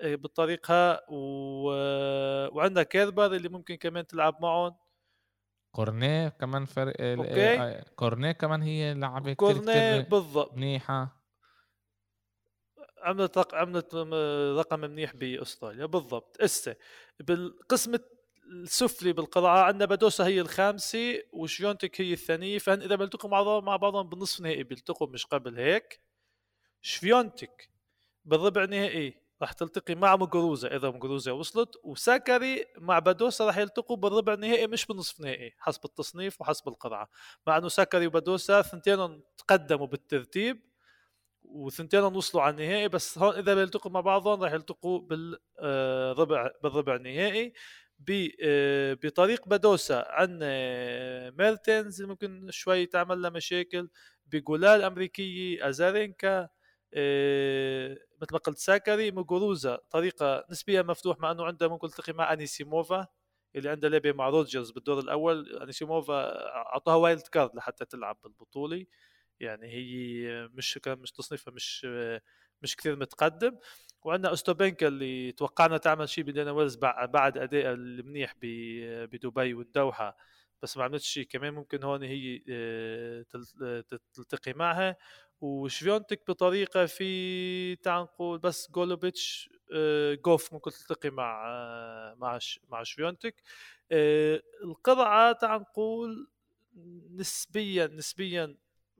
[0.00, 1.66] إيه، بالطريقة و...
[2.56, 4.76] وعندنا كيربر اللي ممكن كمان تلعب معهم
[5.70, 7.60] كورنيه كمان فرق okay.
[7.60, 10.54] آه، كورنيه كمان هي لعبة كورنيه بالضبط.
[10.54, 11.22] منيحة.
[13.02, 13.54] عملت رق...
[13.54, 13.94] عملت
[14.58, 16.40] رقم منيح بأستراليا بالضبط.
[16.40, 16.74] إسا
[17.20, 17.94] بالقسم
[18.52, 22.58] السفلي بالقرعه عندنا بدوسا هي الخامسة وشيونتك هي الثانية.
[22.58, 26.00] فهن إذا بيلتقوا مع مع بعضهم بالنصف نهائي بيلتقوا مش قبل هيك.
[26.80, 27.70] شفيونتك
[28.24, 34.34] بالربع نهائي راح تلتقي مع مقروزة إذا مقروزة وصلت وساكري مع بادوسا راح يلتقوا بالربع
[34.34, 37.08] النهائي مش بالنصف النهائي حسب التصنيف وحسب القرعة.
[37.46, 40.62] مع أنه ساكري وبادوسا ثنتين تقدموا بالترتيب
[41.42, 47.52] وثنتين وصلوا على النهائي بس هون إذا بيلتقوا مع بعضهم راح يلتقوا بالربع بالربع النهائي.
[48.44, 53.88] آه، بطريق بادوسا عندنا ميرتنز ممكن شوي تعمل لها مشاكل.
[54.26, 56.61] بيجولا الأمريكية أزارينكا إيه
[58.22, 63.06] مثل ما قلت ساكري مقروزا طريقة نسبيا مفتوح مع أنه عنده ممكن تلتقي مع أنيسيموفا
[63.56, 65.56] اللي عنده لعبة مع روجرز بالدور الأول.
[65.62, 66.14] أنيسيموفا
[66.56, 68.86] اعطوها wild card لحتى تلعب بالبطولة.
[69.40, 71.86] يعني هي مش كان مش تصنيفها مش
[72.62, 73.58] مش كثير متقدم.
[74.02, 80.16] وعندنا أوستوبينكا اللي توقعنا تعمل شيء بإنديان ويلز بعد ادائها المنيح بدبي والدوحة.
[80.62, 81.24] بس ما عملتش شيء.
[81.26, 83.24] كمان ممكن هون هي آه،
[84.14, 84.96] تلتقي معها.
[85.40, 92.38] وشفيونتك بطريقة في تعال نقول بس جولوبيتش آه، جوف ممكن تلتقي مع آه، مع
[92.68, 93.42] مع شفيونتك.
[94.64, 96.28] القرعة تعال نقول
[97.10, 98.56] نسبيا نسبيا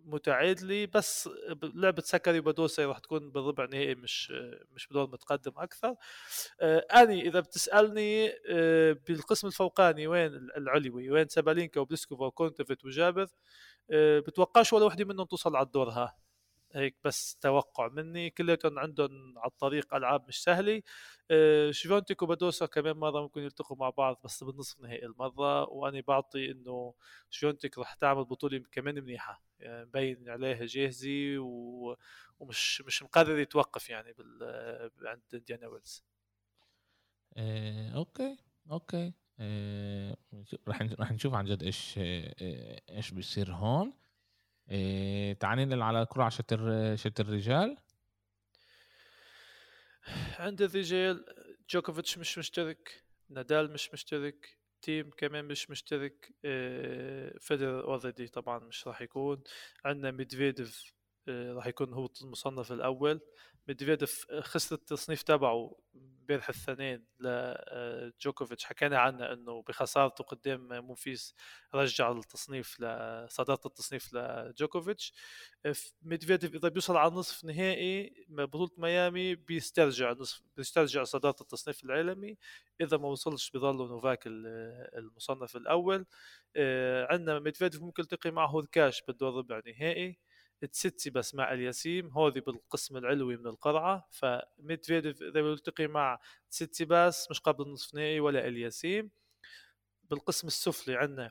[0.07, 1.29] متعادله بس
[1.75, 4.31] لعبة ساكري وبادوسا راح تكون بالربع النهائي مش
[4.73, 5.95] مش بدور متقدم أكثر.
[6.61, 13.27] آه، أني إذا بتسألني آه، بالقسم الفوقاني وين العلوي وين سابالينكا وبليسكوفا وكونتفيت وجابر
[13.91, 16.22] آه، بتوقعش ولا وحدة منهم توصل على الدور ها.
[16.75, 18.31] هيك بس توقع مني.
[18.31, 20.83] كلياتهم عندهم على الطريق ألعاب مش سهلة.
[21.31, 25.69] آه، شيفونتيك وبادوسا كمان مرة ممكن يلتقوا مع بعض بس بالنصف نهائي المرة.
[25.71, 26.95] وأنا بعطي إنه
[27.31, 29.43] شيفونتيك راح تعمل بطولة كمان منيحة.
[29.61, 31.39] يعني مبين عليها جاهزة.
[32.41, 34.91] ومش مش مقرر يتوقف يعني بال...
[35.07, 36.05] عند إنديان ويلز.
[37.37, 38.37] آه، okay
[38.71, 39.13] okay.
[39.41, 40.17] آه،
[40.69, 43.93] راح راح نشوف عن جد إيش آه، إيش بيصير هون.
[44.73, 47.77] إيه تعال ننقل على قرعة شطر شطر الرجال؟
[50.39, 51.25] عند الرجال
[51.71, 58.87] جوكوفيتش مش مشترك نادال مش مشترك تيم كمان مش مشترك إيه فيدرر already طبعا مش
[58.87, 59.43] راح يكون.
[59.85, 60.93] عندنا ميدفيديف
[61.29, 63.21] إيه راح يكون هو المصنف الأول.
[63.69, 65.77] ميدفيديف خسر التصنيف تبعه
[66.23, 71.35] امبارح الاثنين لجوكوفيتش حكينا عنه إنه بخسارته قدام مونفيس
[71.75, 75.15] رجع التصنيف لصداره التصنيف لجوكوفيتش.
[76.03, 82.39] ميدفيديف إذا بيوصل على نصف نهائي بطولة ميامي بيسترجع نصف بيسترجع صدارة التصنيف العالمي.
[82.81, 86.07] إذا ما وصلش بيضل نوفاك المصنف الأول.
[86.57, 90.19] آه، عندنا ميدفيديف ممكن يلتقي معه هوركاش بالدور ربع نهائي
[90.67, 96.19] تسيتسيباس مع الياسيم هذي بالقسم العلوي من القرعة فميدفيديف إذا بيلتقي مع
[96.51, 99.11] تسيتسيباس مش قبل النصف نهائي ولا الياسيم.
[100.11, 101.31] بالقسم السفلي عندنا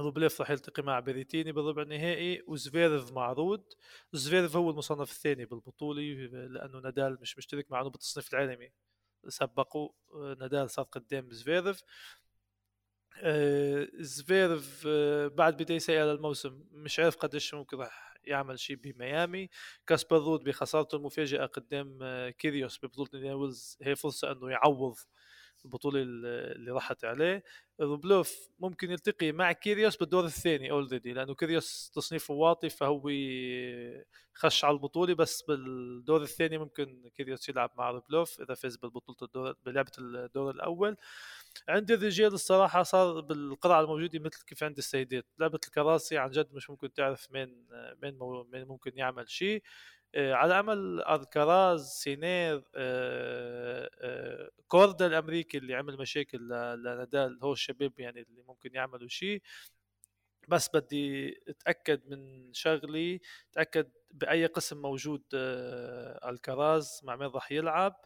[0.00, 3.64] روبليف راح يلتقي مع بريتيني بالربع النهائي وزفيرف مع رود
[4.12, 8.72] زفيرف هو المصنف الثاني بالبطولة لأنه نادال مش مشترك معه بالتصنيف العالمي.
[9.28, 9.90] سبقوا
[10.38, 11.82] نادال صار قدام زفيرف
[13.22, 19.48] آه، زفيرف آه، بعد بداية سيئة للموسم مش عارف قديش ممكن راح يعمل شيء بميامي.
[19.86, 24.96] كاسبر رود بخسارته المفاجئه قدام آه، كيريوس ببطولة إنديان ويلز هي فرصة أنه يعوض
[25.64, 27.44] البطولة اللي راحت عليه.
[27.80, 33.08] روبلوف ممكن يلتقي مع كيريوس بالدور الثاني already لأنه كيريوس تصنيفه واطي فهو
[34.34, 39.54] خش على البطولة بس بالدور الثاني ممكن كيريوس يلعب مع روبلوف إذا فاز بالبطولة الدور
[39.66, 40.96] بلعبة الدور الأول.
[41.68, 45.26] عند الرجال الصراحة صار بالقرعه الموجودة مثل كيف عند السيدات.
[45.38, 47.66] لعبة الكراسي عن جد مش ممكن تعرف مين
[48.02, 48.18] مين
[48.52, 49.62] مين ممكن يعمل شيء.
[50.14, 56.38] آه، على عمل الكراز سينير آه، آه، كوردا الأمريكي اللي عمل مشاكل
[56.78, 59.42] لنادال هو الشباب يعني اللي ممكن يعملوا شيء.
[60.48, 63.20] بس بدي أتأكد من شغلي
[63.52, 65.22] أتأكد بأي قسم موجود
[66.24, 68.04] الكراز مع مين راح يلعب.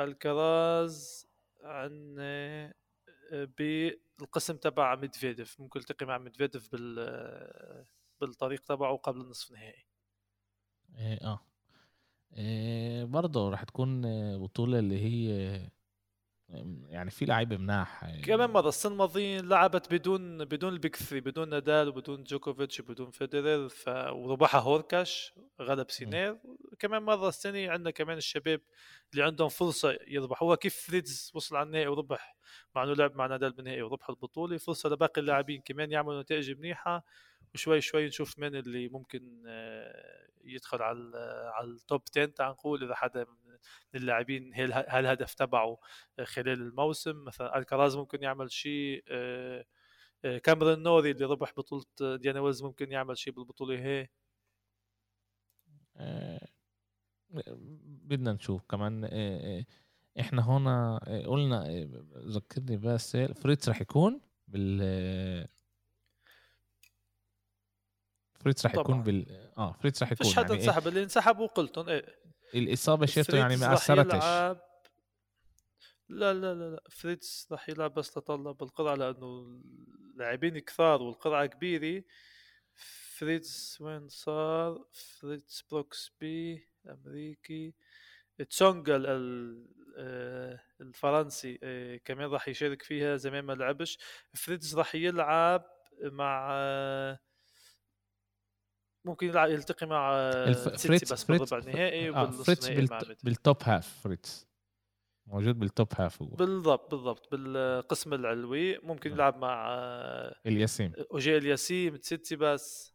[0.00, 1.26] الكراز
[1.62, 2.74] عندنا
[3.32, 5.60] بالقسم تبع ميدفيديف.
[5.60, 7.86] ممكن التقي مع ميدفيديف بال
[8.20, 9.86] بالطريق تبعه قبل النصف النهائي
[10.98, 11.40] إيه آه.
[12.36, 14.02] إيه برضه راح تكون
[14.38, 15.60] بطولة اللي هي
[16.88, 18.22] يعني في لعيبة مناح يعني.
[18.22, 23.10] كمان مرة السنة الماضيه لعبت بدون بدون ال Big Three بدون نادال وبدون جوكوفيتش وبدون
[23.10, 23.88] فيدرر ف...
[23.88, 26.38] وربحها هوركاش غلب سينير.
[26.78, 28.60] كمان مرة السنة عندنا كمان الشباب
[29.12, 32.36] اللي عندهم فرصة يربحوها كيف فريتز وصل على النهائي وربح
[32.74, 34.56] مع إنه لعب مع نادال بالنهائي وربح البطولة.
[34.56, 37.04] فرصة لباقي اللاعبين كمان يعملوا نتائج منيحة
[37.54, 41.10] وشوي شوي نشوف مين اللي ممكن آه، يدخل على
[41.54, 43.26] على ال top 10 تعال نقول إذا حدا
[43.94, 45.78] من اللاعبين هل الهدف تبعه
[46.24, 49.64] خلال الموسم؟ مثلا ألكراز ممكن يعمل شيء آه،
[50.24, 54.08] آه، كاميرون نوري اللي ربح بطولة إنديان ويلز ممكن يعمل شيء بالبطولة هي؟
[57.84, 58.62] بدنا نشوف.
[58.70, 59.04] كمان
[60.20, 65.48] إحنا هنا قلنا ذكرني بس فريتز رح يكون بال
[68.40, 71.88] فريتز رح يكون بال آه فريتز رح يكون فيش حدا يعني انسحب اللي انسحبوا قلتم
[71.88, 72.22] إيه.
[72.54, 74.24] الإصابة شفته يعني ما أثرتش.
[76.08, 76.82] لا لا لا لا.
[76.90, 79.60] فريتز راح يلعب بس لطلب القرعه لأنه
[80.14, 82.04] لاعبين كثار والقرعة كبيرة.
[83.16, 87.74] فريتز وين صار؟ فريتز بروكسبي الامريكي
[88.50, 89.02] تسونجا
[89.96, 93.98] آه، الفرنسي آه، كمان راح يشارك فيها زمان ما لعبش.
[94.34, 95.64] فريتز راح يلعب
[96.02, 96.52] مع
[99.04, 100.68] ممكن يلعب يلتقي مع الف...
[100.68, 103.24] فريتز بس بالربع النهائي آه فريتز بالت...
[103.24, 104.46] بال top half فريتز.
[105.26, 106.28] موجود بال top half هو.
[106.28, 107.30] بالضبط بالضبط.
[107.30, 108.78] بالقسم العلوي.
[108.78, 109.18] ممكن نعم.
[109.18, 109.76] يلعب مع
[110.46, 112.94] الياسيم اوجي الياسيم تسيتسي بس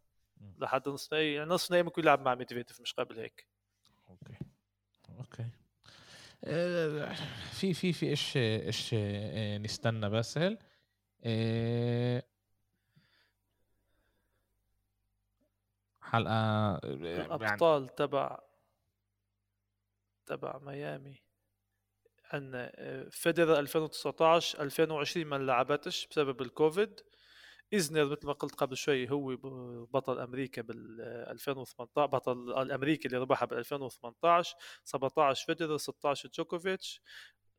[0.58, 1.34] لحد نصف نهائي.
[1.34, 3.48] يعني نصف نهائي ممكن يلعب مع ميدفيديف مش قبل هيك.
[4.10, 4.34] okay.
[5.20, 5.46] okay.
[6.44, 7.16] آه،
[7.52, 10.58] في في في إيش إيش آه، نستنى باسل
[16.08, 17.96] حلقة يعني الأبطال يعني...
[17.96, 18.40] تبع
[20.26, 21.22] تبع ميامي
[22.32, 22.72] عندنا
[23.12, 27.02] فيدرر 2019 2020 ما لعبتش بسبب الكوفيد.
[27.74, 29.36] ايزنر مثل ما قلت قبل شوي هو
[29.86, 37.02] بطل أمريكا بال 2018 بطل الأمريكي اللي ربحها بال 2018 17 فيدرر 16 جوكوفيتش.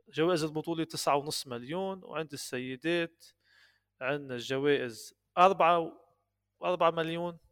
[0.09, 3.25] جوائز البطولة 9.5 مليون وعند السيدات
[4.01, 5.93] عندنا الجوائز 4
[6.65, 7.33] 4 مليون.
[7.33, 7.48] آه،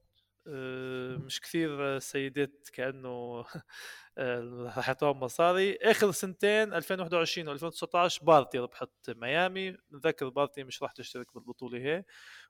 [1.26, 3.44] مش كثير سيدات كأنه
[4.64, 9.76] راح يعطوهم مصاري آخر سنتين 2021 و2019 بارتي ربحت ميامي.
[9.92, 12.04] نذكر بارتي مش راح تشترك بالبطولة هي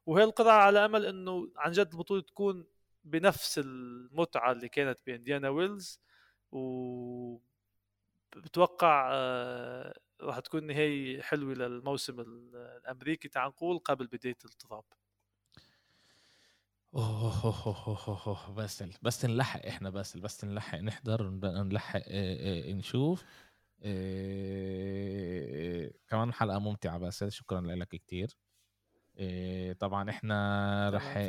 [0.07, 2.67] وهي القطعه على أمل إنه عن جد البطولة تكون
[3.05, 6.01] بنفس المتعة اللي كانت بانديانا ويلز
[6.53, 7.39] و
[8.37, 14.85] بتوقع آه، راح تكون نهاية حلوة للموسم الأمريكي تعال نقول قبل بداية التراب.
[16.95, 21.31] أوه بس بس نلحق إحنا بس بس نلحق نحضر
[21.63, 22.03] نلحق
[22.69, 23.25] نشوف.
[26.09, 28.37] كمان حلقة ممتعة بس شكرا لك كتير.
[29.79, 31.29] طبعا إحنا رح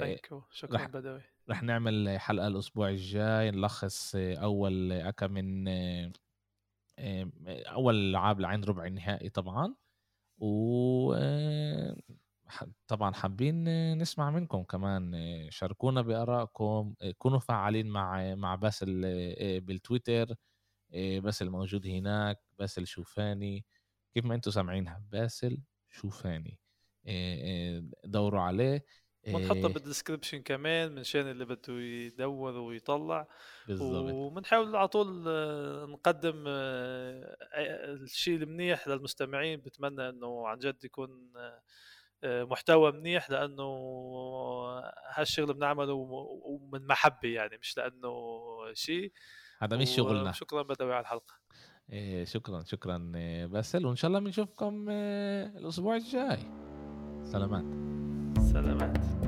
[0.51, 1.21] شكرا رح بدوي.
[1.49, 5.67] رح نعمل حلقة الأسبوع الجاي نلخص أول أكا من
[7.67, 9.75] أول لعاب لعين ربع النهائي طبعا.
[10.39, 11.13] و
[12.87, 13.63] طبعا حابين
[13.97, 15.13] نسمع منكم كمان
[15.49, 19.01] شاركونا بآرائكم كونوا فعالين مع مع باسل
[19.61, 20.35] بالتويتر
[20.93, 23.65] باسل موجود هناك باسل شوفاني
[24.13, 25.57] كيف ما أنتم سامعينها باسل
[25.89, 26.59] شوفاني
[28.03, 28.85] دوروا عليه.
[29.33, 33.27] ونحطها بالدسكربشن كمان من شان اللي بده يدور ويطلع.
[33.67, 34.13] بالضبط.
[34.13, 35.23] وبنحاول على طول
[35.91, 39.59] نقدم الشيء المنيح للمستمعين.
[39.59, 41.31] بتمنى إنه عن جد يكون
[42.23, 43.63] محتوى منيح لأنه
[45.13, 45.93] هالشغل بنعمله
[46.43, 48.13] ومن محبه يعني مش لأنه
[48.73, 49.11] شيء.
[49.59, 50.31] هذا مش شغلنا.
[50.31, 51.33] شكرا بدوي على الحلقة.
[51.91, 53.11] إيه شكرا شكرا
[53.51, 53.85] باسل.
[53.85, 56.39] وإن شاء الله بنشوفكم الأسبوع الجاي.
[57.23, 57.65] سلامات.
[58.39, 59.26] سلامات.